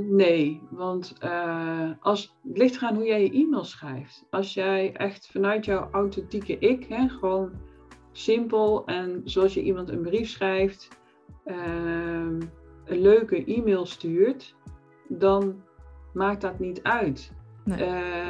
nee, 0.09 0.61
want 0.69 1.13
als, 1.99 2.35
het 2.43 2.57
ligt 2.57 2.75
eraan 2.75 2.95
hoe 2.95 3.05
jij 3.05 3.23
je 3.23 3.31
e-mail 3.31 3.63
schrijft. 3.63 4.25
Als 4.29 4.53
jij 4.53 4.93
echt 4.93 5.27
vanuit 5.31 5.65
jouw 5.65 5.89
authentieke 5.91 6.57
ik, 6.57 6.85
hè, 6.89 7.09
gewoon 7.09 7.51
simpel 8.11 8.85
en 8.85 9.21
zoals 9.23 9.53
je 9.53 9.61
iemand 9.61 9.89
een 9.89 10.01
brief 10.01 10.29
schrijft, 10.29 10.87
ehm, 10.87 11.04
een 11.45 12.99
leuke 12.99 13.45
e-mail 13.45 13.85
stuurt, 13.85 14.55
dan 15.07 15.63
maakt 16.13 16.41
dat 16.41 16.59
niet 16.59 16.83
uit. 16.83 17.31
Nee. 17.63 17.87
Uh, 17.87 18.27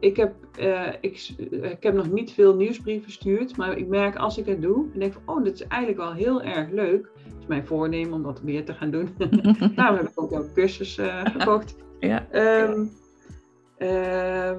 ik, 0.00 0.16
heb, 0.16 0.34
uh, 0.60 0.92
ik, 1.00 1.28
ik 1.50 1.82
heb 1.82 1.94
nog 1.94 2.10
niet 2.10 2.32
veel 2.32 2.54
nieuwsbrieven 2.54 3.02
verstuurd, 3.02 3.56
maar 3.56 3.78
ik 3.78 3.88
merk 3.88 4.16
als 4.16 4.38
ik 4.38 4.46
het 4.46 4.62
doe, 4.62 4.86
en 4.92 4.98
denk 4.98 5.12
van, 5.12 5.22
oh, 5.24 5.44
dit 5.44 5.54
is 5.54 5.66
eigenlijk 5.66 6.00
wel 6.00 6.12
heel 6.12 6.42
erg 6.42 6.70
leuk. 6.70 7.10
Het 7.24 7.36
is 7.38 7.46
mijn 7.46 7.66
voornemen 7.66 8.12
om 8.12 8.22
dat 8.22 8.42
meer 8.42 8.64
te 8.64 8.74
gaan 8.74 8.90
doen. 8.90 9.08
Daarom 9.76 9.96
heb 9.96 10.08
ik 10.08 10.20
ook 10.20 10.30
jouw 10.30 10.52
cursus 10.54 10.98
uh, 10.98 11.24
gekocht. 11.24 11.76
ja. 12.00 12.26
Um, 12.32 12.90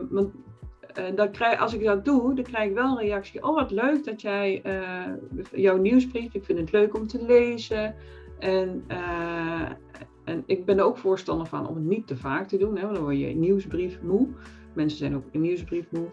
want 0.09 0.31
uh, 0.97 1.15
dan 1.15 1.31
krijg, 1.31 1.59
als 1.59 1.73
ik 1.73 1.83
dat 1.83 2.05
doe, 2.05 2.35
dan 2.35 2.43
krijg 2.43 2.69
ik 2.69 2.75
wel 2.75 2.91
een 2.91 3.05
reactie. 3.05 3.43
Oh, 3.43 3.55
wat 3.55 3.71
leuk 3.71 4.05
dat 4.05 4.21
jij 4.21 4.61
jouw 5.51 5.77
nieuwsbrief, 5.77 6.33
ik 6.33 6.45
vind 6.45 6.59
het 6.59 6.71
leuk 6.71 6.95
om 6.97 7.07
te 7.07 7.25
lezen. 7.25 7.95
En, 8.39 8.83
en 10.25 10.43
ik 10.45 10.65
ben 10.65 10.77
er 10.77 10.83
ook 10.83 10.97
voorstander 10.97 11.47
van 11.47 11.67
om 11.67 11.75
het 11.75 11.83
niet 11.83 12.07
te 12.07 12.17
vaak 12.17 12.47
te 12.47 12.57
doen, 12.57 12.75
hè, 12.75 12.81
want 12.81 12.95
dan 12.95 13.03
word 13.03 13.19
je 13.19 13.25
nieuwsbrief 13.25 14.01
moe. 14.01 14.27
Mensen 14.73 14.97
zijn 14.97 15.15
ook 15.15 15.23
een 15.31 15.41
nieuwsbrief 15.41 15.85
moe. 15.91 16.07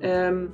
Um, 0.00 0.52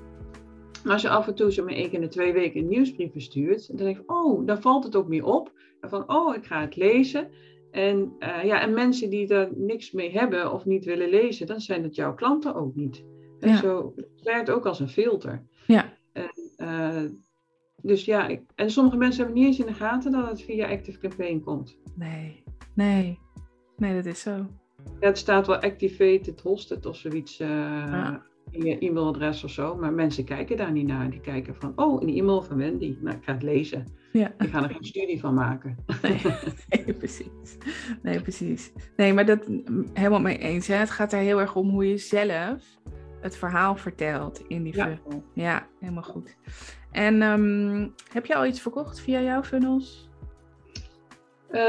als 0.85 1.03
je 1.03 1.09
af 1.09 1.27
en 1.27 1.35
toe 1.35 1.53
zo 1.53 1.65
maar 1.65 1.75
één 1.75 1.85
keer 1.85 1.95
in 1.95 2.01
de 2.01 2.09
twee 2.09 2.33
weken 2.33 2.61
een 2.61 2.69
nieuwsbrief 2.69 3.13
verstuurt, 3.13 3.69
dan 3.69 3.77
denk 3.77 3.99
ik, 3.99 4.13
oh, 4.13 4.47
dan 4.47 4.61
valt 4.61 4.85
het 4.85 4.97
ook 4.97 5.09
meer 5.09 5.25
op. 5.25 5.53
Van, 5.81 6.05
oh, 6.07 6.35
ik 6.35 6.45
ga 6.45 6.61
het 6.61 6.77
lezen. 6.77 7.29
En, 7.71 8.13
ja, 8.21 8.61
en 8.61 8.75
mensen 8.75 9.11
die 9.11 9.35
er 9.35 9.49
niks 9.55 9.93
mee 9.93 10.11
hebben 10.11 10.53
of 10.53 10.65
niet 10.65 10.85
willen 10.85 11.09
lezen, 11.09 11.47
dan 11.47 11.61
zijn 11.61 11.83
het 11.83 11.95
jouw 11.95 12.15
klanten 12.15 12.55
ook 12.55 12.75
niet. 12.75 13.05
En 13.41 13.57
zo 13.57 13.93
het 13.97 14.23
werkt 14.23 14.51
ook 14.51 14.67
als 14.67 14.81
een 14.81 14.89
filter. 14.89 15.43
Ja. 15.67 15.93
En, 16.13 16.31
uh, 16.57 17.11
dus 17.83 18.05
ja, 18.05 18.27
ik, 18.27 18.43
en 18.55 18.71
sommige 18.71 18.97
mensen 18.97 19.25
hebben 19.25 19.39
niet 19.39 19.47
eens 19.47 19.59
in 19.59 19.73
de 19.73 19.79
gaten 19.79 20.13
dat 20.13 20.29
het 20.29 20.43
via 20.43 20.69
Active 20.69 20.99
Campaign 20.99 21.41
komt. 21.41 21.79
Nee, 21.95 22.43
nee, 22.75 23.19
nee, 23.77 23.95
dat 23.95 24.07
is 24.07 24.21
zo. 24.21 24.47
Ja, 25.01 25.07
het 25.07 25.19
staat 25.19 25.47
wel 25.47 25.59
activated 25.61 26.41
hosted 26.41 26.87
of 26.87 26.97
zoiets. 26.97 27.41
Uh, 27.41 27.49
ja 27.49 28.27
in 28.51 28.65
je 28.65 28.79
e-mailadres 28.79 29.45
of 29.45 29.51
zo. 29.51 29.77
Maar 29.77 29.93
mensen 29.93 30.25
kijken 30.25 30.57
daar 30.57 30.73
niet 30.73 30.87
naar. 30.87 31.11
Die 31.11 31.21
kijken 31.21 31.55
van, 31.55 31.73
oh, 31.77 32.03
een 32.03 32.09
e-mail 32.09 32.43
van 32.43 32.57
Wendy. 32.57 32.97
Nou, 33.01 33.17
ik 33.17 33.25
ga 33.25 33.33
het 33.33 33.43
lezen. 33.43 33.85
Ja. 34.13 34.35
Ik 34.39 34.49
ga 34.49 34.63
er 34.63 34.71
geen 34.71 34.85
studie 34.85 35.21
van 35.21 35.35
maken. 35.35 35.77
Nee, 36.03 36.95
precies. 36.99 37.59
Nee, 38.03 38.21
precies. 38.21 38.73
Nee, 38.97 39.13
maar 39.13 39.27
dat 39.27 39.49
helemaal 39.93 40.21
mee 40.21 40.39
eens. 40.39 40.67
Hè? 40.67 40.75
Het 40.75 40.91
gaat 40.91 41.13
er 41.13 41.19
heel 41.19 41.41
erg 41.41 41.57
om 41.57 41.71
hoe 41.71 41.89
je 41.89 41.97
zelf 41.97 42.79
het 43.21 43.37
verhaal 43.37 43.77
vertelt 43.77 44.43
in 44.49 44.63
die 44.63 44.75
funnel. 44.75 45.23
Ja, 45.33 45.67
helemaal 45.81 46.03
goed. 46.03 46.37
En 46.91 47.23
um, 47.23 47.95
heb 48.13 48.27
je 48.27 48.35
al 48.35 48.47
iets 48.47 48.61
verkocht 48.61 49.01
via 49.01 49.21
jouw 49.21 49.43
funnels? 49.43 50.11
Uh, 51.51 51.61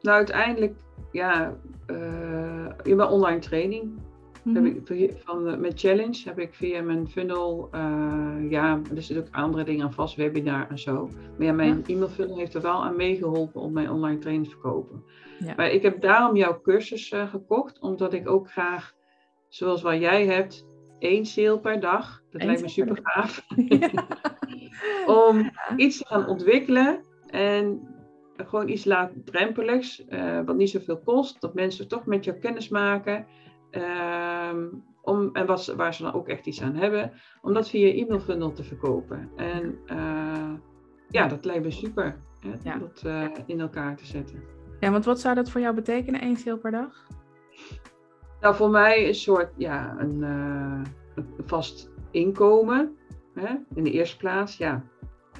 nou, 0.00 0.16
uiteindelijk, 0.16 0.74
ja, 1.12 1.56
uh, 1.86 2.66
in 2.82 2.96
mijn 2.96 3.08
online 3.08 3.38
training 3.38 4.00
heb 4.44 4.64
ik, 4.64 4.88
mhm. 4.88 5.10
van, 5.24 5.60
met 5.60 5.80
Challenge 5.80 6.22
heb 6.24 6.38
ik 6.38 6.54
via 6.54 6.82
mijn 6.82 7.08
funnel, 7.08 7.68
uh, 7.74 8.50
ja, 8.50 8.80
er 8.96 9.02
zitten 9.02 9.26
ook 9.26 9.34
andere 9.34 9.64
dingen 9.64 9.84
aan 9.84 9.92
vast, 9.92 10.16
webinar 10.16 10.70
en 10.70 10.78
zo. 10.78 11.10
Maar 11.36 11.46
ja, 11.46 11.52
mijn 11.52 11.84
e-mail 11.86 12.08
funnel 12.08 12.38
heeft 12.38 12.54
er 12.54 12.60
wel 12.62 12.84
aan 12.84 12.96
meegeholpen 12.96 13.60
om 13.60 13.72
mijn 13.72 13.90
online 13.90 14.18
training 14.18 14.46
te 14.46 14.52
verkopen. 14.52 15.04
Ja. 15.38 15.54
Maar 15.56 15.70
ik 15.70 15.82
heb 15.82 16.00
daarom 16.00 16.36
jouw 16.36 16.60
cursus 16.60 17.14
gekocht, 17.30 17.78
omdat 17.80 18.12
ik 18.12 18.28
ook 18.28 18.50
graag, 18.50 18.94
zoals 19.52 19.82
wat 19.82 20.00
jij 20.00 20.26
hebt, 20.26 20.66
één 20.98 21.26
sale 21.26 21.60
per 21.60 21.80
dag. 21.80 22.22
Dat 22.30 22.42
lijkt 22.42 22.62
me 22.62 22.68
super 22.68 22.98
gaaf. 23.02 23.46
om 25.26 25.50
iets 25.76 25.98
te 25.98 26.06
gaan 26.06 26.26
ontwikkelen 26.26 27.04
en 27.26 27.88
gewoon 28.36 28.68
iets 28.68 28.84
laagdrempeligs, 28.84 30.04
uh, 30.08 30.40
wat 30.44 30.56
niet 30.56 30.70
zoveel 30.70 31.00
kost, 31.00 31.40
dat 31.40 31.54
mensen 31.54 31.88
toch 31.88 32.06
met 32.06 32.24
jou 32.24 32.38
kennis 32.38 32.68
maken. 32.68 33.26
Ehm, 33.70 34.66
om, 35.02 35.30
en 35.32 35.46
wat, 35.46 35.66
waar 35.66 35.94
ze 35.94 36.02
dan 36.02 36.12
ook 36.12 36.28
echt 36.28 36.46
iets 36.46 36.62
aan 36.62 36.74
hebben, 36.74 37.12
om 37.42 37.52
dat 37.52 37.68
via 37.68 37.92
e-mail 37.92 38.20
funnel 38.20 38.52
te 38.52 38.64
verkopen. 38.64 39.30
En 39.36 39.78
uh, 39.86 40.52
ja, 41.08 41.26
dat 41.26 41.44
lijkt 41.44 41.64
me 41.64 41.70
super, 41.70 42.16
hè, 42.40 42.78
dat 42.78 43.02
uh, 43.06 43.26
in 43.46 43.60
elkaar 43.60 43.96
te 43.96 44.06
zetten. 44.06 44.42
Ja, 44.80 44.90
want 44.90 45.04
wat 45.04 45.20
zou 45.20 45.34
dat 45.34 45.50
voor 45.50 45.60
jou 45.60 45.74
betekenen, 45.74 46.20
één 46.20 46.36
sale 46.36 46.58
per 46.58 46.70
dag? 46.70 47.06
Nou, 48.42 48.54
voor 48.54 48.70
mij 48.70 49.08
een 49.08 49.14
soort, 49.14 49.52
ja, 49.56 49.96
een, 49.98 50.18
uh, 50.20 50.82
een 51.14 51.26
vast 51.46 51.90
inkomen. 52.10 52.96
Hè? 53.34 53.54
In 53.74 53.84
de 53.84 53.90
eerste 53.90 54.16
plaats, 54.16 54.56
ja, 54.56 54.84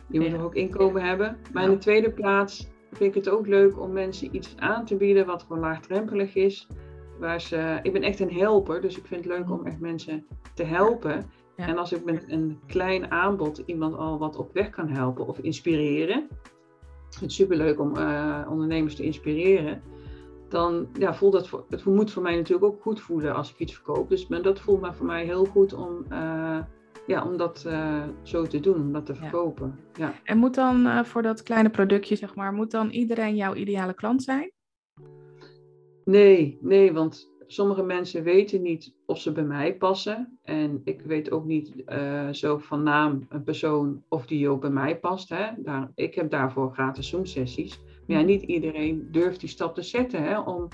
je 0.09 0.21
moet 0.21 0.31
nog 0.31 0.43
ook 0.43 0.55
inkomen 0.55 1.03
hebben. 1.03 1.37
Maar 1.53 1.65
in 1.65 1.71
de 1.71 1.79
tweede 1.79 2.11
plaats 2.11 2.69
vind 2.93 3.17
ik 3.17 3.25
het 3.25 3.35
ook 3.35 3.47
leuk 3.47 3.81
om 3.81 3.93
mensen 3.93 4.35
iets 4.35 4.55
aan 4.57 4.85
te 4.85 4.97
bieden 4.97 5.27
wat 5.27 5.43
gewoon 5.43 5.63
laagdrempelig 5.63 6.35
is. 6.35 6.67
Waar 7.19 7.41
ze, 7.41 7.79
ik 7.83 7.93
ben 7.93 8.03
echt 8.03 8.21
een 8.21 8.33
helper, 8.33 8.81
dus 8.81 8.99
ik 8.99 9.07
vind 9.07 9.25
het 9.25 9.35
leuk 9.35 9.51
om 9.51 9.67
echt 9.67 9.81
mensen 9.81 10.27
te 10.55 10.65
helpen. 10.65 11.31
En 11.57 11.79
als 11.79 11.93
ik 11.93 12.05
met 12.05 12.25
een 12.29 12.61
klein 12.67 13.11
aanbod 13.11 13.63
iemand 13.67 13.97
al 13.97 14.19
wat 14.19 14.37
op 14.37 14.53
weg 14.53 14.71
kan 14.71 14.89
helpen 14.89 15.27
of 15.27 15.39
inspireren. 15.39 16.29
Het 17.11 17.23
is 17.23 17.35
superleuk 17.35 17.81
om 17.81 17.97
uh, 17.97 18.47
ondernemers 18.51 18.95
te 18.95 19.05
inspireren. 19.05 19.83
Dan 20.53 20.89
ja, 20.99 21.15
voelt 21.15 21.33
dat 21.33 21.49
voor, 21.49 21.65
het 21.69 21.85
moet 21.85 22.13
voor 22.13 22.23
mij 22.23 22.37
natuurlijk 22.37 22.65
ook 22.65 22.83
goed 22.83 23.01
voelen 23.01 23.35
als 23.35 23.51
ik 23.53 23.59
iets 23.59 23.75
verkoop. 23.75 24.09
Dus 24.09 24.27
maar 24.27 24.43
dat 24.43 24.61
voelt 24.61 24.81
maar 24.81 24.95
voor 24.95 25.07
mij 25.07 25.25
heel 25.25 25.45
goed 25.45 25.73
om, 25.73 26.05
uh, 26.13 26.59
ja, 27.07 27.25
om 27.25 27.37
dat 27.37 27.65
uh, 27.67 28.03
zo 28.23 28.47
te 28.47 28.61
doen, 28.61 28.75
om 28.75 28.93
dat 28.93 29.07
te 29.07 29.15
verkopen. 29.15 29.79
Ja. 29.95 30.15
En 30.25 30.39
moet 30.39 30.55
dan 30.55 31.07
voor 31.07 31.23
dat 31.23 31.43
kleine 31.43 31.71
productje, 31.71 32.17
zeg 32.17 32.35
maar, 32.35 32.53
moet 32.53 32.71
dan 32.71 32.91
iedereen 32.91 33.37
jouw 33.37 33.55
ideale 33.55 33.95
klant 33.95 34.23
zijn? 34.23 34.51
Nee, 36.05 36.59
nee, 36.61 36.93
want 36.93 37.31
sommige 37.47 37.83
mensen 37.83 38.23
weten 38.23 38.63
niet 38.63 38.95
of 39.07 39.19
ze 39.19 39.33
bij 39.33 39.45
mij 39.45 39.77
passen. 39.77 40.39
En 40.43 40.81
ik 40.85 41.01
weet 41.01 41.31
ook 41.31 41.45
niet 41.45 41.73
zo 42.31 42.59
van 42.59 42.83
naam 42.83 43.27
een 43.29 43.43
persoon 43.43 44.03
of 44.09 44.27
die 44.27 44.49
ook 44.49 44.61
bij 44.61 44.71
mij 44.71 44.99
past. 44.99 45.29
Hè. 45.29 45.47
Daar, 45.57 45.91
ik 45.95 46.15
heb 46.15 46.31
daarvoor 46.31 46.73
gratis 46.73 47.09
Zoom-sessies. 47.09 47.81
Maar 48.13 48.21
ja, 48.21 48.27
niet 48.27 48.43
iedereen 48.43 49.09
durft 49.11 49.41
die 49.41 49.49
stap 49.49 49.75
te 49.75 49.83
zetten 49.83 50.23
hè, 50.23 50.41
om 50.41 50.69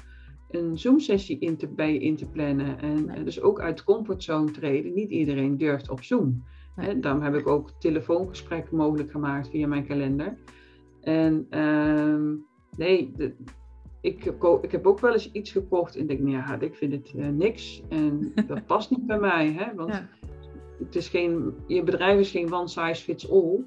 een 0.50 0.78
Zoom-sessie 0.78 1.38
in 1.38 1.56
te, 1.56 1.68
bij 1.68 1.92
je 1.92 1.98
in 1.98 2.16
te 2.16 2.28
plannen. 2.28 2.78
En 2.80 3.24
dus 3.24 3.40
ook 3.40 3.60
uit 3.60 3.76
de 3.76 3.84
comfortzone 3.84 4.50
treden. 4.50 4.94
Niet 4.94 5.10
iedereen 5.10 5.56
durft 5.56 5.90
op 5.90 6.02
Zoom. 6.02 6.44
Hè. 6.74 7.00
Daarom 7.00 7.22
heb 7.22 7.34
ik 7.34 7.46
ook 7.46 7.70
telefoongesprekken 7.78 8.76
mogelijk 8.76 9.10
gemaakt 9.10 9.48
via 9.48 9.66
mijn 9.66 9.86
kalender. 9.86 10.36
En 11.00 11.46
uh, 11.50 12.34
nee, 12.76 13.12
de, 13.16 13.34
ik, 14.00 14.32
ik 14.62 14.72
heb 14.72 14.86
ook 14.86 15.00
wel 15.00 15.12
eens 15.12 15.32
iets 15.32 15.52
gekocht 15.52 15.96
en 15.96 16.06
denk, 16.06 16.20
nou 16.20 16.32
ja, 16.32 16.60
ik 16.60 16.74
vind 16.74 16.92
het 16.92 17.12
uh, 17.16 17.28
niks 17.28 17.82
en 17.88 18.32
dat 18.46 18.66
past 18.66 18.90
niet 18.90 19.06
bij 19.06 19.18
mij. 19.18 19.52
Hè? 19.52 19.74
Want 19.74 20.02
het 20.78 20.96
is 20.96 21.08
geen, 21.08 21.54
je 21.66 21.82
bedrijf 21.82 22.20
is 22.20 22.30
geen 22.30 22.52
one 22.52 22.68
size 22.68 23.02
fits 23.02 23.30
all. 23.30 23.64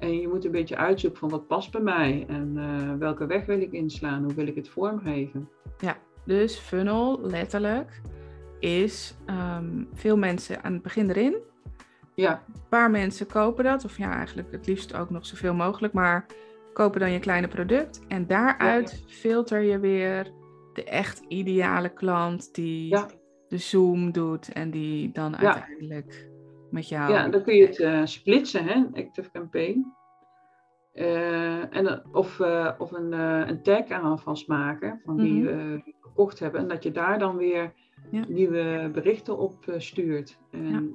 En 0.00 0.20
je 0.20 0.28
moet 0.28 0.44
een 0.44 0.50
beetje 0.50 0.76
uitzoeken 0.76 1.18
van 1.18 1.28
wat 1.28 1.46
past 1.46 1.70
bij 1.70 1.80
mij 1.80 2.24
en 2.28 2.56
uh, 2.56 2.98
welke 2.98 3.26
weg 3.26 3.46
wil 3.46 3.60
ik 3.60 3.72
inslaan, 3.72 4.22
hoe 4.24 4.34
wil 4.34 4.46
ik 4.46 4.54
het 4.54 4.68
vormgeven. 4.68 5.48
Ja, 5.78 5.96
dus 6.24 6.58
funnel 6.58 7.20
letterlijk 7.20 8.00
is 8.58 9.16
um, 9.26 9.88
veel 9.92 10.16
mensen 10.16 10.64
aan 10.64 10.72
het 10.72 10.82
begin 10.82 11.10
erin. 11.10 11.36
Ja. 12.14 12.44
Een 12.54 12.68
paar 12.68 12.90
mensen 12.90 13.26
kopen 13.26 13.64
dat, 13.64 13.84
of 13.84 13.98
ja, 13.98 14.14
eigenlijk 14.14 14.52
het 14.52 14.66
liefst 14.66 14.94
ook 14.94 15.10
nog 15.10 15.26
zoveel 15.26 15.54
mogelijk, 15.54 15.92
maar 15.92 16.26
kopen 16.72 17.00
dan 17.00 17.10
je 17.10 17.18
kleine 17.18 17.48
product 17.48 18.00
en 18.08 18.26
daaruit 18.26 19.04
filter 19.06 19.60
je 19.60 19.78
weer 19.78 20.32
de 20.72 20.84
echt 20.84 21.22
ideale 21.28 21.88
klant 21.88 22.54
die 22.54 22.96
de 23.48 23.58
Zoom 23.58 24.12
doet 24.12 24.52
en 24.52 24.70
die 24.70 25.12
dan 25.12 25.36
uiteindelijk 25.36 26.29
met 26.72 26.88
jou. 26.88 27.12
Ja, 27.12 27.28
dan 27.28 27.42
kun 27.42 27.54
je 27.54 27.66
het 27.66 27.78
uh, 27.78 28.00
splitsen, 28.04 28.64
hè, 28.64 28.84
Active 28.92 29.30
Campaign. 29.30 29.86
Uh, 30.94 31.76
en, 31.76 32.02
of, 32.12 32.38
uh, 32.38 32.70
of 32.78 32.92
een, 32.92 33.12
een 33.48 33.62
tag 33.62 33.88
aan 33.88 34.18
vastmaken 34.18 35.00
van 35.04 35.16
wie 35.16 35.32
mm 35.32 35.82
gekocht 36.00 36.38
hebben. 36.38 36.60
En 36.60 36.68
dat 36.68 36.82
je 36.82 36.90
daar 36.90 37.18
dan 37.18 37.36
weer 37.36 37.72
nieuwe 38.28 38.90
berichten 38.92 39.38
op 39.38 39.74
stuurt. 39.76 40.38
En, 40.50 40.94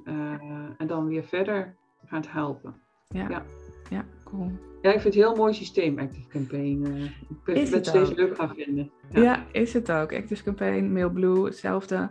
en 0.78 0.86
dan 0.86 1.06
weer 1.06 1.24
verder 1.24 1.76
gaat 2.04 2.30
helpen. 2.30 2.74
Ja, 3.08 3.44
ja. 3.90 4.04
cool. 4.24 4.50
Ja, 4.82 4.92
ik 4.92 5.00
vind 5.00 5.14
het 5.14 5.22
een 5.22 5.28
heel 5.28 5.34
mooi 5.36 5.54
systeem, 5.54 5.98
Active 5.98 6.28
Campaign. 6.28 6.84
Ik 7.28 7.44
ben 7.44 7.56
het 7.56 7.86
steeds 7.86 8.14
leuk 8.14 8.36
gaan 8.36 8.54
vinden. 8.54 8.90
Ja. 9.10 9.22
ja. 9.22 9.44
is 9.52 9.72
het 9.72 9.92
ook. 9.92 10.12
Active 10.12 10.42
Campaign, 10.42 10.92
MailBlue, 10.92 11.44
hetzelfde. 11.44 12.08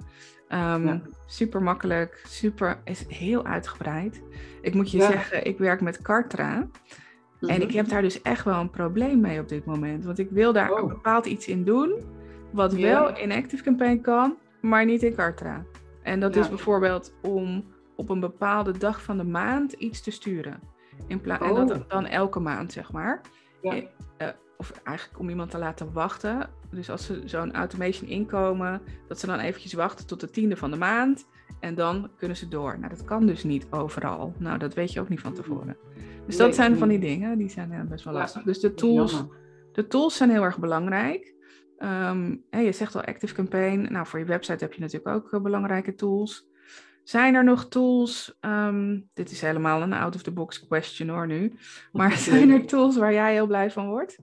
Um, 0.50 1.02
Super 1.26 1.62
makkelijk, 1.62 2.24
super, 2.28 2.82
is 2.84 3.06
heel 3.08 3.46
uitgebreid. 3.46 4.22
Ik 4.62 4.74
moet 4.74 4.92
je 4.92 5.02
zeggen, 5.02 5.46
ik 5.46 5.58
werk 5.58 5.82
met 5.82 6.02
Kartra. 6.02 6.68
En 7.40 7.62
ik 7.62 7.68
mhm. 7.68 7.78
heb 7.78 7.88
daar 7.88 8.02
dus 8.02 8.22
echt 8.22 8.46
wel 8.46 8.60
een 8.60 8.70
probleem 8.70 9.20
mee 9.20 9.40
op 9.40 9.50
dit 9.50 9.66
moment. 9.66 10.06
Want 10.06 10.20
ik 10.20 10.30
wil 10.30 10.54
daar 10.54 10.72
oh. 10.72 10.80
een 10.80 10.88
bepaald 10.88 11.26
iets 11.26 11.48
in 11.48 11.64
doen, 11.64 12.04
wat 12.52 12.74
wel 12.74 13.18
in 13.18 13.32
Active 13.32 13.64
Campaign 13.64 14.02
kan, 14.02 14.38
maar 14.62 14.86
niet 14.86 15.04
in 15.04 15.16
Kartra. 15.16 15.66
En 16.04 16.20
dat 16.20 16.36
is 16.36 16.50
bijvoorbeeld 16.50 17.14
om 17.22 17.66
op 17.96 18.10
een 18.10 18.20
bepaalde 18.20 18.78
dag 18.78 19.04
van 19.04 19.18
de 19.18 19.24
maand 19.24 19.74
iets 19.74 20.02
te 20.02 20.12
sturen. 20.12 20.60
In 21.08 21.22
plaats 21.22 21.46
En 21.46 21.56
dat 21.56 21.72
oh. 21.72 21.90
dan 21.90 22.06
elke 22.06 22.40
maand, 22.40 22.72
zeg 22.72 22.92
maar. 22.92 23.22
Ja. 23.62 23.84
Of 24.58 24.72
eigenlijk 24.84 25.20
om 25.20 25.30
iemand 25.30 25.52
te 25.52 25.58
laten 25.58 25.94
wachten. 25.94 26.50
Dus 26.72 26.90
als 26.90 27.06
ze 27.06 27.22
zo'n 27.26 27.54
automation 27.54 28.10
inkomen, 28.10 28.82
dat 29.08 29.20
ze 29.20 29.26
dan 29.26 29.40
eventjes 29.40 29.74
wachten 29.74 30.08
tot 30.08 30.20
de 30.20 30.30
tiende 30.30 30.58
van 30.58 30.72
de 30.72 30.78
maand. 30.78 31.26
En 31.60 31.76
dan 31.76 32.10
kunnen 32.18 32.38
ze 32.38 32.48
door. 32.48 32.80
Nou, 32.80 32.90
dat 32.90 33.06
kan 33.06 33.26
dus 33.26 33.44
niet 33.44 33.68
overal. 33.70 34.34
Nou, 34.38 34.58
dat 34.58 34.74
weet 34.74 34.94
je 34.94 35.00
ook 35.00 35.10
niet 35.10 35.20
van 35.20 35.34
tevoren. 35.34 35.78
Dus 36.26 36.38
dat 36.38 36.56
zijn 36.56 36.78
van 36.78 36.88
die 36.88 37.00
dingen, 37.00 37.38
die 37.38 37.50
zijn 37.50 37.72
uh, 37.72 37.82
best 37.82 38.04
wel 38.04 38.14
lastig. 38.14 38.44
Dus 38.44 38.60
de 38.60 38.74
tools, 38.74 39.24
de 39.72 39.88
tools 39.88 40.18
zijn 40.18 40.30
heel 40.30 40.44
erg 40.44 40.60
belangrijk. 40.60 41.34
Um, 41.80 42.46
je 42.50 42.72
zegt 42.72 42.96
al 42.96 43.04
Active 43.04 43.34
Campaign. 43.34 43.88
Nou, 43.92 44.08
voor 44.08 44.20
je 44.20 44.26
website 44.26 44.64
heb 44.64 44.74
je 44.74 44.82
natuurlijk 44.82 45.16
ook 45.16 45.34
uh, 45.34 45.42
belangrijke 45.42 45.96
tools. 45.96 46.48
Zijn 47.04 47.36
er 47.36 47.44
nog 47.44 47.68
tools, 47.68 48.38
ehm, 48.40 49.00
dit 49.14 49.32
is 49.32 49.42
helemaal 49.42 49.82
een 49.82 49.94
out-of-the-box 49.94 50.68
question 50.68 51.10
hoor 51.10 51.28
nu, 51.28 51.54
maar 51.92 52.12
zijn 52.30 52.50
er 52.50 52.66
tools 52.66 52.98
waar 52.98 53.14
jij 53.14 53.34
heel 53.34 53.48
blij 53.48 53.72
van 53.72 53.88
wordt? 53.88 54.18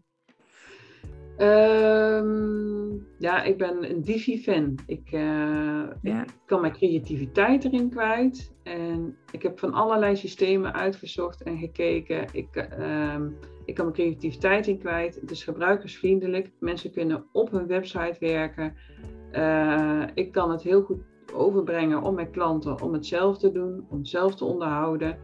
Um, 1.38 3.06
ja, 3.18 3.42
ik 3.42 3.58
ben 3.58 3.90
een 3.90 4.02
Divi-fan. 4.02 4.78
Ik, 4.86 5.12
uh, 5.12 5.82
ik, 6.02 6.24
kan 6.46 6.60
mijn 6.60 6.72
creativiteit 6.72 7.64
erin 7.64 7.90
kwijt. 7.90 8.52
En 8.62 9.16
ik 9.30 9.42
heb 9.42 9.58
van 9.58 9.72
allerlei 9.72 10.16
systemen 10.16 10.74
uitgezocht 10.74 11.42
en 11.42 11.58
gekeken. 11.58 12.26
Ik, 12.32 12.68
uh, 12.78 13.16
ik 13.64 13.74
kan 13.74 13.84
mijn 13.84 13.96
creativiteit 13.96 14.66
in 14.66 14.78
kwijt. 14.78 15.14
Het 15.20 15.30
is 15.30 15.44
gebruikersvriendelijk. 15.44 16.50
Mensen 16.60 16.92
kunnen 16.92 17.24
op 17.32 17.50
hun 17.50 17.66
website 17.66 18.16
werken. 18.18 18.74
Uh, 19.32 20.02
ik 20.14 20.32
kan 20.32 20.50
het 20.50 20.62
heel 20.62 20.82
goed 20.82 21.02
overbrengen 21.34 22.02
om 22.02 22.14
mijn 22.14 22.30
klanten 22.30 22.82
om 22.82 22.92
het 22.92 23.06
zelf 23.06 23.38
te 23.38 23.52
doen, 23.52 23.86
om 23.88 23.98
het 23.98 24.08
zelf 24.08 24.34
te 24.34 24.44
onderhouden. 24.44 25.18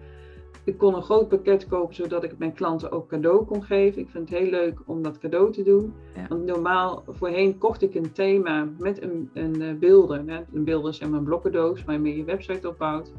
Ik 0.69 0.79
kon 0.79 0.95
een 0.95 1.03
groot 1.03 1.29
pakket 1.29 1.67
kopen 1.67 1.95
zodat 1.95 2.25
ik 2.25 2.39
mijn 2.39 2.53
klanten 2.53 2.91
ook 2.91 3.09
cadeau 3.09 3.45
kon 3.45 3.63
geven. 3.63 4.01
Ik 4.01 4.09
vind 4.09 4.31
het 4.31 4.39
heel 4.39 4.51
leuk 4.51 4.79
om 4.87 5.03
dat 5.03 5.19
cadeau 5.19 5.53
te 5.53 5.63
doen. 5.63 5.95
Want 6.29 6.45
normaal, 6.45 7.05
voorheen 7.07 7.59
kocht 7.59 7.83
ik 7.83 7.95
een 7.95 8.13
thema 8.13 8.69
met 8.79 9.03
een, 9.03 9.31
een 9.35 9.63
eh, 9.63 9.75
beelden. 9.75 10.29
Hè. 10.29 10.41
Een 10.53 10.65
beelden 10.65 10.91
is 10.91 11.01
een 11.01 11.25
blokkendoos 11.25 11.85
waarmee 11.85 12.17
je 12.17 12.25
website 12.25 12.69
opbouwt. 12.69 13.13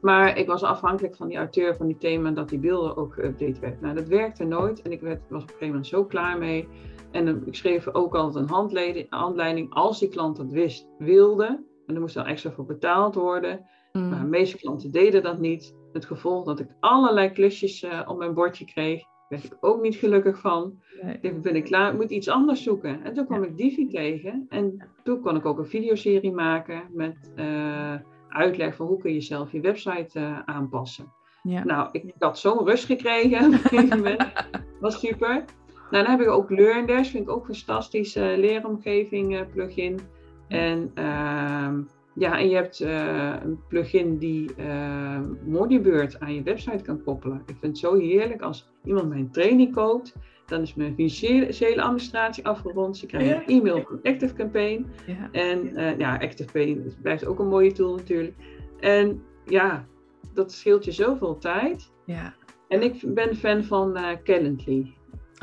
Maar 0.00 0.38
ik 0.38 0.46
was 0.46 0.62
afhankelijk 0.62 1.16
van 1.16 1.28
die 1.28 1.36
auteur 1.36 1.76
van 1.76 1.86
die 1.86 1.98
thema 1.98 2.30
dat 2.30 2.48
die 2.48 2.58
beelden 2.58 2.96
ook 2.96 3.14
geüpdate 3.14 3.60
werden. 3.60 3.78
Nou, 3.80 3.94
dat 3.94 4.08
werkte 4.08 4.44
nooit 4.44 4.82
en 4.82 4.92
ik 4.92 5.00
werd, 5.00 5.20
was 5.20 5.42
op 5.42 5.48
een 5.48 5.54
gegeven 5.54 5.66
moment 5.66 5.86
zo 5.86 6.04
klaar 6.04 6.38
mee. 6.38 6.68
En 7.10 7.42
ik 7.46 7.54
schreef 7.54 7.94
ook 7.94 8.14
altijd 8.14 8.44
een 8.44 9.06
handleiding 9.08 9.74
als 9.74 9.98
die 9.98 10.08
klant 10.08 10.36
dat 10.36 10.50
wist, 10.50 10.88
wilde. 10.98 11.64
En 11.86 11.94
er 11.94 12.00
moest 12.00 12.14
dan 12.14 12.26
extra 12.26 12.50
voor 12.50 12.66
betaald 12.66 13.14
worden. 13.14 13.66
Mm. 13.92 14.08
Maar 14.08 14.20
de 14.20 14.26
meeste 14.26 14.56
klanten 14.56 14.90
deden 14.90 15.22
dat 15.22 15.38
niet. 15.38 15.80
Het 15.92 16.04
gevolg 16.04 16.44
dat 16.44 16.60
ik 16.60 16.68
allerlei 16.80 17.30
klusjes 17.30 17.82
uh, 17.82 18.00
op 18.06 18.18
mijn 18.18 18.34
bordje 18.34 18.64
kreeg, 18.64 19.02
werd 19.28 19.44
ik 19.44 19.56
ook 19.60 19.82
niet 19.82 19.94
gelukkig 19.94 20.40
van. 20.40 20.80
Nee. 21.02 21.34
ben 21.34 21.56
ik 21.56 21.64
klaar, 21.64 21.92
ik 21.92 21.98
moet 21.98 22.10
iets 22.10 22.28
anders 22.28 22.62
zoeken. 22.62 23.04
En 23.04 23.14
toen 23.14 23.26
kwam 23.26 23.42
ik 23.42 23.56
Divi 23.56 23.88
tegen. 23.88 24.46
En 24.48 24.88
toen 25.02 25.20
kon 25.20 25.36
ik 25.36 25.46
ook 25.46 25.58
een 25.58 25.66
videoserie 25.66 26.32
maken 26.32 26.82
met 26.92 27.32
uh, 27.36 27.94
uitleg 28.28 28.76
van 28.76 28.86
hoe 28.86 28.98
kun 28.98 29.14
je 29.14 29.20
zelf 29.20 29.52
je 29.52 29.60
website 29.60 30.18
uh, 30.18 30.38
aanpassen. 30.44 31.12
Ja. 31.42 31.64
Nou, 31.64 31.88
ik 31.92 32.14
had 32.18 32.38
zo'n 32.38 32.64
rust 32.64 32.84
gekregen 32.84 33.46
op 33.46 33.52
een 33.52 33.58
gegeven 33.68 33.96
moment. 33.96 34.32
was 34.80 35.00
super. 35.00 35.44
Nou, 35.90 36.04
dan 36.04 36.06
heb 36.06 36.20
ik 36.20 36.28
ook 36.28 36.50
LearnDash, 36.50 37.10
vind 37.10 37.22
ik 37.22 37.30
ook 37.30 37.48
een 37.48 37.54
fantastische 37.54 38.34
leeromgeving 38.38 39.50
plugin. 39.52 40.00
En 40.48 40.92
uh, 40.94 41.68
ja, 42.14 42.38
en 42.38 42.48
je 42.48 42.54
hebt 42.54 42.80
uh, 42.80 43.34
een 43.42 43.60
plugin 43.68 44.18
die 44.18 44.50
uh, 44.58 45.20
Moneybird 45.44 46.20
aan 46.20 46.34
je 46.34 46.42
website 46.42 46.82
kan 46.82 47.02
koppelen. 47.02 47.42
Ik 47.46 47.56
vind 47.60 47.62
het 47.62 47.78
zo 47.78 47.94
heerlijk 47.94 48.42
als 48.42 48.70
iemand 48.84 49.08
mijn 49.08 49.30
training 49.30 49.74
koopt. 49.74 50.14
Dan 50.46 50.62
is 50.62 50.74
mijn 50.74 50.94
financiële 50.94 51.82
administratie 51.82 52.46
afgerond. 52.46 52.96
Ze 52.96 53.06
krijgen 53.06 53.36
een 53.36 53.60
e-mail 53.60 53.82
van 53.82 54.00
Active 54.02 54.34
Campaign. 54.34 54.86
Ja. 55.06 55.28
En 55.32 55.66
uh, 55.66 55.98
ja, 55.98 56.12
Active 56.12 56.44
Campaign 56.44 56.94
blijft 57.02 57.26
ook 57.26 57.38
een 57.38 57.48
mooie 57.48 57.72
tool 57.72 57.96
natuurlijk. 57.96 58.34
En 58.80 59.22
ja, 59.44 59.86
dat 60.34 60.52
scheelt 60.52 60.84
je 60.84 60.92
zoveel 60.92 61.38
tijd. 61.38 61.92
Ja. 62.06 62.34
En 62.68 62.82
ik 62.82 63.14
ben 63.14 63.36
fan 63.36 63.64
van 63.64 63.98
Calendly. 64.24 64.94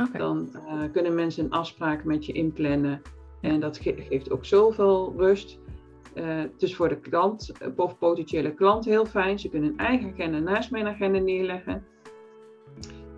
Okay. 0.02 0.22
Dan 0.22 0.50
kunnen 0.92 1.16
mensen 1.16 1.44
een 1.44 1.52
afspraak 1.52 2.04
met 2.04 2.26
je 2.26 2.34
inplannen. 2.34 3.02
En 3.42 3.60
dat 3.60 3.78
geeft 3.78 4.32
ook 4.32 4.46
zoveel 4.46 5.14
rust. 5.18 5.60
Uh, 6.20 6.44
dus 6.58 6.76
voor 6.76 6.90
de 6.90 7.00
klant 7.00 7.52
of 7.76 7.98
potentiële 7.98 8.54
klant 8.54 8.86
heel 8.86 9.06
fijn. 9.06 9.40
Ze 9.40 9.50
kunnen 9.50 9.70
een 9.70 9.78
eigen 9.78 10.12
agenda 10.12 10.40
naast 10.40 10.72
mijn 10.72 10.88
agenda 10.88 11.20
neerleggen. 11.20 11.84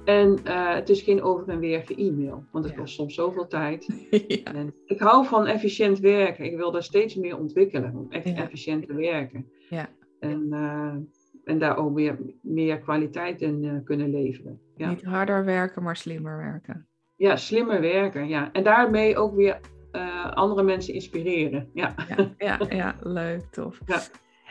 En 0.06 0.40
uh, 0.46 0.74
het 0.74 0.90
is 0.90 1.02
geen 1.02 1.22
over 1.22 1.50
en 1.50 1.60
weer 1.60 1.84
e-mail, 1.98 2.44
want 2.52 2.66
het 2.66 2.76
kost 2.76 2.94
soms 2.94 3.14
zoveel 3.14 3.48
tijd. 3.48 3.88
Ja. 4.28 4.54
En 4.54 4.74
ik 4.86 5.00
hou 5.00 5.26
van 5.26 5.48
efficiënt 5.48 6.00
werken. 6.00 6.46
Ik 6.46 6.56
wil 6.56 6.72
daar 6.72 6.84
steeds 6.84 7.16
meer 7.16 7.38
ontwikkelen, 7.38 7.96
om 7.96 8.06
echt 8.10 8.34
efficiënt 8.34 8.88
te 8.88 8.94
werken. 8.94 9.52
Ja. 9.70 9.90
En, 10.20 10.48
uh, 10.50 10.96
en 11.44 11.60
daar 11.60 11.78
ook 11.78 11.92
meer, 11.92 12.18
meer 12.42 12.80
kwaliteit 12.80 13.42
in 13.42 13.82
kunnen 13.84 14.10
leveren. 14.10 14.62
Niet 14.76 15.04
harder 15.04 15.46
werken, 15.46 15.84
maar 15.84 15.96
slimmer 15.96 16.38
werken. 16.38 16.88
Ja, 17.16 17.36
slimmer 17.36 17.82
werken. 17.82 18.28
Ja. 18.28 18.52
En 18.52 18.64
daarmee 18.64 19.18
ook 19.18 19.36
weer 19.36 19.60
uh, 19.92 20.32
andere 20.32 20.64
mensen 20.64 20.94
inspireren. 20.94 21.70
Ja, 21.74 21.96
ja, 22.08 22.34
ja, 22.38 22.60
ja 22.70 22.96
leuk, 23.02 23.42
tof. 23.52 23.80
Ja. 23.86 24.00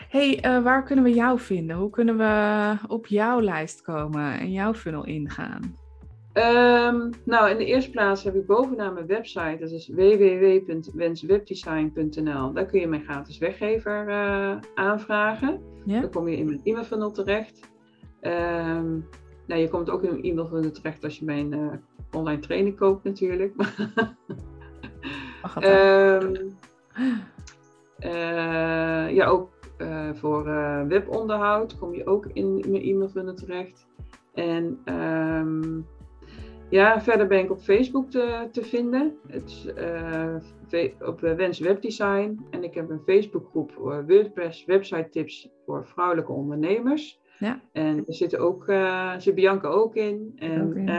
hey, 0.08 0.44
uh, 0.46 0.62
waar 0.62 0.84
kunnen 0.84 1.04
we 1.04 1.12
jou 1.12 1.38
vinden? 1.38 1.76
Hoe 1.76 1.90
kunnen 1.90 2.16
we 2.16 2.74
op 2.88 3.06
jouw 3.06 3.40
lijst 3.40 3.82
komen 3.82 4.38
en 4.38 4.52
jouw 4.52 4.74
funnel 4.74 5.04
ingaan? 5.04 5.78
Um, 6.34 7.10
nou, 7.24 7.50
in 7.50 7.56
de 7.56 7.64
eerste 7.64 7.90
plaats 7.90 8.24
heb 8.24 8.34
ik 8.34 8.46
bovenaan 8.46 8.94
mijn 8.94 9.06
website, 9.06 9.56
dat 9.60 9.70
is 9.70 9.88
www.wenswebdesign.nl. 9.88 12.52
Daar 12.52 12.66
kun 12.66 12.80
je 12.80 12.86
mijn 12.86 13.02
gratis 13.02 13.38
weggever 13.38 14.08
uh, 14.08 14.56
aanvragen. 14.74 15.60
Ja? 15.84 16.00
Dan 16.00 16.10
kom 16.10 16.28
je 16.28 16.36
in 16.36 16.44
mijn 16.44 16.60
e-mail 16.64 16.84
funnel 16.84 17.10
terecht. 17.10 17.60
Um, 18.20 19.08
nou, 19.46 19.60
je 19.60 19.68
komt 19.68 19.90
ook 19.90 20.02
in 20.02 20.10
mijn 20.10 20.22
e-mail 20.22 20.46
funnel 20.46 20.70
terecht 20.70 21.04
als 21.04 21.18
je 21.18 21.24
mijn 21.24 21.52
uh, 21.52 21.72
online 22.12 22.40
training 22.40 22.76
koopt 22.76 23.04
natuurlijk. 23.04 23.54
Um, 25.62 26.58
uh, 28.04 29.10
ja, 29.10 29.26
ook 29.26 29.50
uh, 29.78 30.10
voor 30.14 30.46
uh, 30.46 30.82
webonderhoud 30.82 31.78
kom 31.78 31.94
je 31.94 32.06
ook 32.06 32.26
in 32.32 32.64
mijn 32.68 32.82
e-mailfunnel 32.82 33.34
terecht. 33.34 33.86
En 34.34 34.78
um, 34.94 35.86
ja, 36.68 37.00
verder 37.00 37.26
ben 37.26 37.38
ik 37.38 37.50
op 37.50 37.60
Facebook 37.60 38.10
te, 38.10 38.48
te 38.52 38.64
vinden. 38.64 39.16
Het 39.28 39.74
is 40.70 40.92
op 41.00 41.20
Wens 41.20 41.58
Webdesign. 41.58 42.46
En 42.50 42.64
ik 42.64 42.74
heb 42.74 42.90
een 42.90 43.02
Facebookgroep 43.06 43.72
voor 43.72 44.06
WordPress 44.06 44.64
website 44.64 45.08
tips 45.10 45.48
voor 45.66 45.86
vrouwelijke 45.86 46.32
ondernemers. 46.32 47.20
Ja. 47.38 47.60
En 47.72 47.96
er 48.06 48.14
zitten 48.14 48.38
ook, 48.38 48.72
zit 49.18 49.34
Bianca 49.34 49.68
ook 49.68 49.94
in. 49.94 50.32
En 50.36 50.62
ook 50.62 50.74
in. 50.74 50.92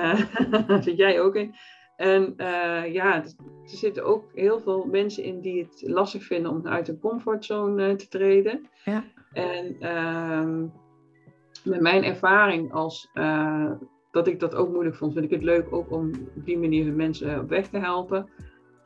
zit 0.83 0.97
jij 0.97 1.21
ook 1.21 1.35
in. 1.35 1.53
En 2.01 2.33
uh, 2.37 2.93
ja, 2.93 3.23
er 3.23 3.33
zitten 3.63 4.05
ook 4.05 4.31
heel 4.33 4.59
veel 4.59 4.87
mensen 4.91 5.23
in 5.23 5.41
die 5.41 5.63
het 5.63 5.89
lastig 5.89 6.23
vinden 6.23 6.51
om 6.51 6.67
uit 6.67 6.87
hun 6.87 6.99
comfortzone 6.99 7.89
uh, 7.89 7.95
te 7.95 8.07
treden. 8.07 8.67
Ja. 8.85 9.03
En 9.33 9.75
uh, 9.79 10.67
met 11.63 11.81
mijn 11.81 12.03
ervaring 12.03 12.73
als 12.73 13.09
uh, 13.13 13.71
dat 14.11 14.27
ik 14.27 14.39
dat 14.39 14.55
ook 14.55 14.69
moeilijk 14.69 14.95
vond, 14.95 15.13
vind 15.13 15.25
ik 15.25 15.31
het 15.31 15.43
leuk 15.43 15.73
ook 15.73 15.91
om 15.91 16.11
op 16.35 16.45
die 16.45 16.57
manier 16.57 16.93
mensen 16.93 17.39
op 17.39 17.49
weg 17.49 17.67
te 17.67 17.77
helpen. 17.77 18.29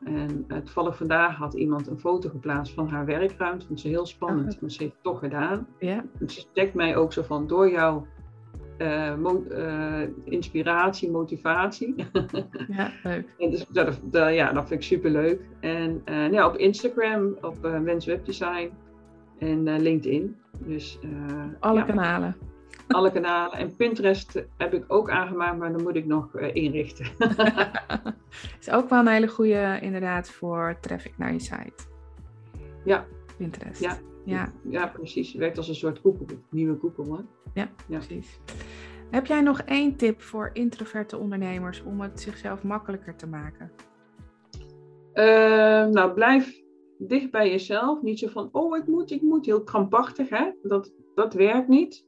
En 0.04 0.46
toevallig 0.48 0.96
vandaag 0.96 1.36
had 1.36 1.54
iemand 1.54 1.86
een 1.86 1.98
foto 1.98 2.28
geplaatst 2.28 2.74
van 2.74 2.88
haar 2.88 3.04
werkruimte. 3.04 3.66
Vond 3.66 3.80
ze 3.80 3.88
heel 3.88 4.06
spannend, 4.06 4.54
oh. 4.54 4.60
maar 4.60 4.70
ze 4.70 4.82
heeft 4.82 4.94
het 4.94 5.02
toch 5.02 5.18
gedaan. 5.18 5.68
Ja. 5.78 6.04
Dus 6.18 6.34
ze 6.34 6.46
dekt 6.52 6.74
mij 6.74 6.96
ook 6.96 7.12
zo 7.12 7.22
van 7.22 7.46
door 7.46 7.70
jouw 7.70 8.06
uh, 8.78 9.12
uh, 9.50 10.00
inspiratie, 10.24 11.10
motivatie. 11.10 11.94
Ja, 12.68 12.92
leuk. 13.02 13.28
en 13.38 13.50
dus, 13.50 13.66
dat, 13.66 14.00
dat, 14.02 14.34
ja, 14.34 14.52
dat 14.52 14.68
vind 14.68 14.80
ik 14.80 14.86
super 14.86 15.10
leuk. 15.10 15.40
En 15.60 16.02
uh, 16.04 16.32
ja, 16.32 16.46
op 16.46 16.56
Instagram, 16.56 17.36
op 17.40 17.56
Wens 17.60 18.06
Webdesign 18.06 18.70
en 19.38 19.80
LinkedIn. 19.80 20.36
Dus, 20.58 20.98
alle 21.60 21.84
kanalen. 21.84 22.36
Alle 22.88 23.12
kanalen. 23.12 23.58
En 23.58 23.76
Pinterest 23.76 24.44
heb 24.56 24.74
ik 24.74 24.84
ook 24.88 25.10
aangemaakt, 25.10 25.58
maar 25.58 25.72
dan 25.72 25.82
moet 25.82 25.96
ik 25.96 26.06
nog 26.06 26.36
inrichten. 26.38 27.06
is 28.60 28.70
ook 28.70 28.88
wel 28.88 29.00
een 29.00 29.06
hele 29.06 29.28
goede 29.28 29.78
inderdaad 29.80 30.30
voor 30.30 30.76
traffic 30.80 31.18
naar 31.18 31.32
je 31.32 31.40
site. 31.40 31.84
Ja. 32.84 33.04
Pinterest. 33.36 33.80
Ja. 33.80 33.98
Ja. 34.26 34.52
ja, 34.68 34.86
precies. 34.86 35.28
Het 35.28 35.40
werkt 35.40 35.56
als 35.56 35.68
een 35.68 35.74
soort 35.74 36.00
koepel, 36.00 36.26
nieuwe 36.50 36.76
koepel. 36.76 37.16
Hè? 37.16 37.22
Ja, 37.56 37.68
ja, 37.88 37.98
precies. 37.98 38.40
Heb 39.10 39.26
jij 39.26 39.40
nog 39.40 39.60
één 39.60 39.96
tip 39.96 40.22
voor 40.22 40.50
introverte 40.52 41.16
ondernemers 41.18 41.82
om 41.82 42.00
het 42.00 42.20
zichzelf 42.20 42.62
makkelijker 42.62 43.16
te 43.16 43.26
maken? 43.26 43.72
Uh, 45.14 45.86
nou, 45.86 46.12
blijf 46.12 46.62
dicht 46.98 47.30
bij 47.30 47.50
jezelf. 47.50 48.02
Niet 48.02 48.18
zo 48.18 48.28
van, 48.28 48.48
oh, 48.52 48.76
ik 48.76 48.86
moet, 48.86 49.10
ik 49.10 49.22
moet. 49.22 49.46
Heel 49.46 49.62
krampachtig, 49.62 50.28
hè. 50.28 50.50
Dat, 50.62 50.92
dat 51.14 51.34
werkt 51.34 51.68
niet. 51.68 52.04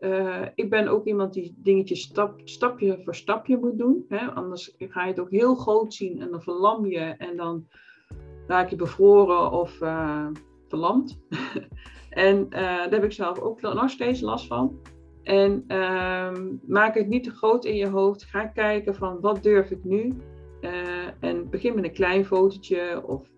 Uh, 0.00 0.46
ik 0.54 0.70
ben 0.70 0.88
ook 0.88 1.06
iemand 1.06 1.32
die 1.32 1.54
dingetjes 1.58 2.02
stap, 2.02 2.40
stapje 2.44 3.00
voor 3.04 3.14
stapje 3.14 3.58
moet 3.58 3.78
doen. 3.78 4.04
Hè? 4.08 4.26
Anders 4.26 4.74
ga 4.78 5.02
je 5.02 5.10
het 5.10 5.20
ook 5.20 5.30
heel 5.30 5.54
groot 5.54 5.94
zien 5.94 6.20
en 6.20 6.30
dan 6.30 6.42
verlam 6.42 6.86
je 6.86 6.98
en 6.98 7.36
dan 7.36 7.68
raak 8.46 8.70
je 8.70 8.76
bevroren 8.76 9.50
of 9.50 9.80
uh, 9.80 10.28
verlamd. 10.68 11.18
en 12.16 12.46
uh, 12.50 12.58
daar 12.58 12.90
heb 12.90 13.04
ik 13.04 13.12
zelf 13.12 13.38
ook 13.38 13.60
nog 13.60 13.90
steeds 13.90 14.20
last 14.20 14.46
van. 14.46 14.78
En 15.22 15.64
uh, 15.68 16.32
maak 16.66 16.94
het 16.94 17.08
niet 17.08 17.24
te 17.24 17.30
groot 17.30 17.64
in 17.64 17.76
je 17.76 17.88
hoofd. 17.88 18.24
Ga 18.24 18.46
kijken 18.46 18.94
van 18.94 19.20
wat 19.20 19.42
durf 19.42 19.70
ik 19.70 19.84
nu. 19.84 20.12
en 21.20 21.50
begin 21.50 21.74
met 21.74 21.84
een 21.84 21.92
klein 21.92 22.24
fotootje 22.24 23.02
of 23.06 23.30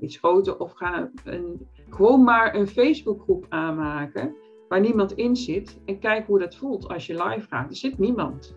iets 0.00 0.16
groter. 0.18 0.58
Of 0.58 0.72
ga 0.72 1.10
een, 1.24 1.68
gewoon 1.90 2.24
maar 2.24 2.54
een 2.54 2.66
Facebookgroep 2.66 3.46
aanmaken 3.48 4.34
waar 4.68 4.80
niemand 4.80 5.12
in 5.12 5.36
zit. 5.36 5.80
En 5.84 5.98
kijk 5.98 6.26
hoe 6.26 6.38
dat 6.38 6.56
voelt 6.56 6.88
als 6.88 7.06
je 7.06 7.24
live 7.24 7.46
gaat. 7.48 7.70
Er 7.70 7.76
zit 7.76 7.98
niemand. 7.98 8.56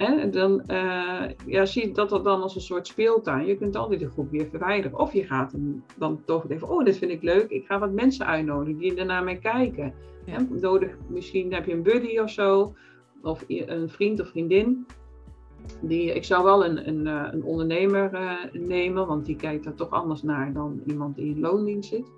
En 0.00 0.30
dan 0.30 0.62
uh, 0.66 1.22
ja, 1.46 1.66
zie 1.66 1.92
dat 1.92 2.08
dat 2.08 2.24
dan 2.24 2.42
als 2.42 2.54
een 2.54 2.60
soort 2.60 2.86
speeltuin. 2.86 3.46
Je 3.46 3.56
kunt 3.56 3.76
altijd 3.76 4.00
de 4.00 4.10
groep 4.10 4.30
weer 4.30 4.46
verwijderen. 4.46 4.98
Of 4.98 5.12
je 5.12 5.24
gaat 5.24 5.52
hem 5.52 5.84
dan 5.98 6.22
toch 6.24 6.50
even, 6.50 6.68
oh, 6.68 6.84
dit 6.84 6.98
vind 6.98 7.10
ik 7.10 7.22
leuk. 7.22 7.50
Ik 7.50 7.66
ga 7.66 7.78
wat 7.78 7.92
mensen 7.92 8.26
uitnodigen 8.26 8.78
die 8.78 8.94
er 8.94 9.04
naar 9.04 9.24
mij 9.24 9.36
kijken. 9.36 9.94
Ja. 10.26 10.46
nodig, 10.60 10.96
misschien 11.08 11.52
heb 11.52 11.66
je 11.66 11.72
een 11.72 11.82
buddy 11.82 12.18
of 12.18 12.30
zo. 12.30 12.74
Of 13.22 13.44
een 13.48 13.88
vriend 13.88 14.20
of 14.20 14.28
vriendin. 14.28 14.86
Die, 15.80 16.14
ik 16.14 16.24
zou 16.24 16.44
wel 16.44 16.64
een, 16.64 16.88
een, 16.88 17.06
eh, 17.06 17.28
een 17.32 17.44
ondernemer 17.44 18.12
uh, 18.12 18.62
nemen, 18.66 19.06
want 19.06 19.26
die 19.26 19.36
kijkt 19.36 19.66
er 19.66 19.74
toch 19.74 19.90
anders 19.90 20.22
naar 20.22 20.52
dan 20.52 20.82
iemand 20.86 21.16
die 21.16 21.34
in 21.34 21.40
loondienst 21.40 21.88
zit. 21.88 22.12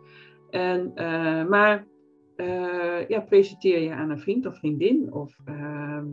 En, 0.51 0.93
uh, 0.95 1.47
maar 1.49 1.87
ja, 3.09 3.21
presenteer 3.21 3.81
je 3.81 3.93
aan 3.93 4.11
een 4.11 4.21
vriend 4.21 4.47
of 4.47 4.59
vriendin. 4.59 5.13
Of 5.13 5.37
ehm, 5.45 6.05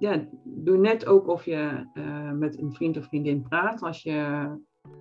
ja, 0.00 0.24
doe 0.44 0.76
net 0.76 1.06
ook 1.06 1.28
of 1.28 1.44
je 1.44 1.86
uh, 1.94 2.30
met 2.30 2.58
een 2.58 2.72
vriend 2.72 2.96
of 2.96 3.04
vriendin 3.04 3.42
praat 3.42 3.82
als 3.82 4.02
je 4.02 4.48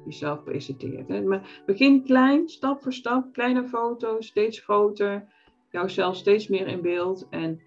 jezelf 0.06 0.44
presenteert. 0.44 1.08
Hè. 1.08 1.22
Maar 1.22 1.62
begin 1.66 2.04
klein, 2.04 2.50
stap 2.50 2.82
voor 2.82 2.94
stap, 2.94 3.34
kleine 3.34 3.68
foto's, 3.68 4.28
steeds 4.28 4.60
groter, 4.60 5.28
jouzelf 5.70 6.16
steeds 6.16 6.48
meer 6.48 6.68
in 6.68 6.82
beeld. 6.82 7.28
En, 7.30 7.62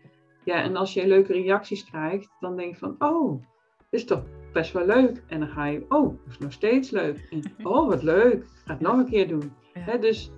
ja, 0.45 0.63
en 0.63 0.77
als 0.77 0.95
je 0.95 1.07
leuke 1.07 1.33
reacties 1.33 1.85
krijgt, 1.85 2.31
dan 2.41 2.57
denk 2.57 2.73
je 2.73 2.79
van, 2.79 2.95
oh, 2.99 3.43
dit 3.91 4.01
is 4.01 4.05
toch 4.05 4.25
best 4.53 4.73
wel 4.73 4.87
leuk. 4.87 5.23
En 5.27 5.41
dan 5.41 5.49
ga 5.49 5.67
je, 5.67 5.85
oh, 5.89 6.09
dat 6.09 6.29
is 6.29 6.39
nog 6.39 6.53
steeds 6.53 6.91
leuk. 6.91 7.27
En, 7.31 7.43
oh, 7.73 7.89
wat 7.89 8.03
leuk, 8.03 8.47
ga 8.65 8.73
het 8.73 8.81
nog 8.81 8.99
een 8.99 9.11
keer 9.11 9.29
doen. 9.29 9.53
Hè, 9.73 9.99
dus 9.99 10.33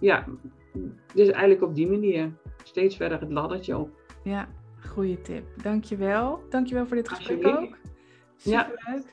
ja, 0.00 0.26
dus 1.14 1.28
eigenlijk 1.28 1.62
op 1.62 1.74
die 1.74 1.90
manier 1.90 2.32
steeds 2.64 2.96
verder 2.96 3.20
het 3.20 3.30
laddertje 3.30 3.78
op. 3.78 3.90
Ja, 4.24 4.48
Goeie 4.88 5.20
tip. 5.20 5.62
Dankjewel. 5.62 6.42
Dankjewel 6.50 6.86
voor 6.86 6.96
dit 6.96 7.08
gesprek 7.08 7.46
ook. 7.46 7.46
Superleuk. 7.46 7.78
Ja. 8.36 8.70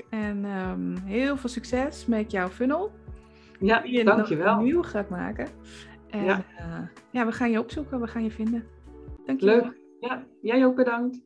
En 0.10 0.46
um, 0.46 0.98
heel 1.06 1.38
veel 1.38 1.50
succes 1.50 2.06
met 2.06 2.32
jouw 2.32 2.50
funnel. 2.50 2.92
Ja, 3.60 3.82
die 3.82 3.98
je 3.98 4.04
dankjewel. 4.04 4.62
Nieuw 4.62 4.84
gaat 4.84 5.10
maken. 5.10 5.48
En 6.10 6.24
ja. 6.24 6.44
Uh, 6.60 6.80
ja, 7.12 7.26
we 7.26 7.32
gaan 7.32 7.52
je 7.52 7.60
opzoeken. 7.60 8.02
We 8.02 8.08
gaan 8.08 8.24
je 8.24 8.32
vinden. 8.32 8.68
Dankjewel. 9.26 9.56
Leuk. 9.56 9.78
Ja, 10.00 10.24
jij 10.42 10.66
ook 10.66 10.76
bedankt. 10.76 11.26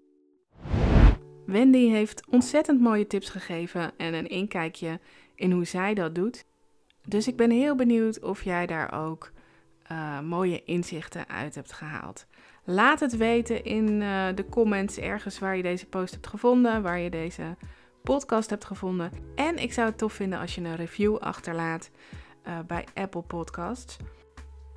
Wendy 1.45 1.89
heeft 1.89 2.23
ontzettend 2.29 2.81
mooie 2.81 3.07
tips 3.07 3.29
gegeven 3.29 3.91
en 3.97 4.13
een 4.13 4.27
inkijkje 4.27 4.99
in 5.35 5.51
hoe 5.51 5.65
zij 5.65 5.93
dat 5.93 6.15
doet. 6.15 6.45
Dus 7.07 7.27
ik 7.27 7.35
ben 7.35 7.51
heel 7.51 7.75
benieuwd 7.75 8.23
of 8.23 8.43
jij 8.43 8.65
daar 8.65 9.07
ook 9.07 9.31
uh, 9.91 10.19
mooie 10.19 10.63
inzichten 10.63 11.27
uit 11.27 11.55
hebt 11.55 11.71
gehaald. 11.71 12.25
Laat 12.63 12.99
het 12.99 13.17
weten 13.17 13.63
in 13.63 14.01
uh, 14.01 14.27
de 14.35 14.45
comments 14.49 14.97
ergens 14.97 15.39
waar 15.39 15.57
je 15.57 15.63
deze 15.63 15.85
post 15.85 16.13
hebt 16.13 16.27
gevonden, 16.27 16.81
waar 16.81 16.99
je 16.99 17.09
deze 17.09 17.55
podcast 18.03 18.49
hebt 18.49 18.65
gevonden. 18.65 19.11
En 19.35 19.57
ik 19.57 19.73
zou 19.73 19.87
het 19.87 19.97
tof 19.97 20.13
vinden 20.13 20.39
als 20.39 20.55
je 20.55 20.61
een 20.61 20.75
review 20.75 21.17
achterlaat 21.17 21.91
uh, 22.47 22.59
bij 22.67 22.85
Apple 22.93 23.21
Podcasts. 23.21 23.97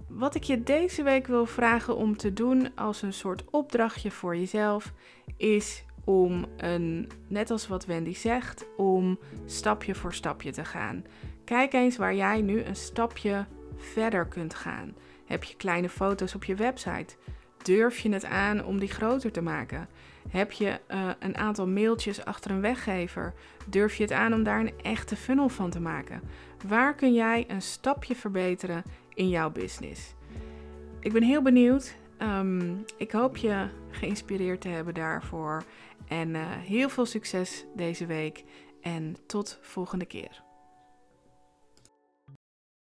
Wat 0.08 0.34
ik 0.34 0.42
je 0.42 0.62
deze 0.62 1.02
week 1.02 1.26
wil 1.26 1.46
vragen 1.46 1.96
om 1.96 2.16
te 2.16 2.32
doen 2.32 2.74
als 2.74 3.02
een 3.02 3.12
soort 3.12 3.44
opdrachtje 3.50 4.10
voor 4.10 4.36
jezelf, 4.36 4.92
is 5.36 5.84
om 6.04 6.44
een, 6.56 7.10
net 7.28 7.50
als 7.50 7.68
wat 7.68 7.86
Wendy 7.86 8.14
zegt, 8.14 8.66
om 8.76 9.18
stapje 9.46 9.94
voor 9.94 10.14
stapje 10.14 10.52
te 10.52 10.64
gaan. 10.64 11.04
Kijk 11.44 11.72
eens 11.72 11.96
waar 11.96 12.14
jij 12.14 12.40
nu 12.40 12.62
een 12.62 12.76
stapje 12.76 13.46
verder 13.76 14.26
kunt 14.26 14.54
gaan. 14.54 14.94
Heb 15.24 15.44
je 15.44 15.56
kleine 15.56 15.88
foto's 15.88 16.34
op 16.34 16.44
je 16.44 16.54
website? 16.54 17.16
Durf 17.62 17.98
je 17.98 18.12
het 18.12 18.24
aan 18.24 18.64
om 18.64 18.78
die 18.78 18.88
groter 18.88 19.32
te 19.32 19.40
maken? 19.40 19.88
Heb 20.28 20.52
je 20.52 20.80
uh, 20.88 21.10
een 21.18 21.36
aantal 21.36 21.66
mailtjes 21.66 22.24
achter 22.24 22.50
een 22.50 22.60
weggever? 22.60 23.34
Durf 23.66 23.96
je 23.96 24.02
het 24.02 24.12
aan 24.12 24.34
om 24.34 24.42
daar 24.42 24.60
een 24.60 24.80
echte 24.82 25.16
funnel 25.16 25.48
van 25.48 25.70
te 25.70 25.80
maken? 25.80 26.20
Waar 26.66 26.94
kun 26.94 27.14
jij 27.14 27.44
een 27.48 27.62
stapje 27.62 28.14
verbeteren 28.14 28.82
in 29.14 29.28
jouw 29.28 29.50
business? 29.50 30.14
Ik 31.00 31.12
ben 31.12 31.22
heel 31.22 31.42
benieuwd. 31.42 31.96
Um, 32.18 32.84
ik 32.96 33.12
hoop 33.12 33.36
je 33.36 33.68
geïnspireerd 33.90 34.60
te 34.60 34.68
hebben 34.68 34.94
daarvoor. 34.94 35.64
En 36.08 36.28
uh, 36.28 36.42
heel 36.48 36.88
veel 36.88 37.06
succes 37.06 37.64
deze 37.74 38.06
week. 38.06 38.44
En 38.80 39.16
tot 39.26 39.58
volgende 39.62 40.04
keer. 40.04 40.42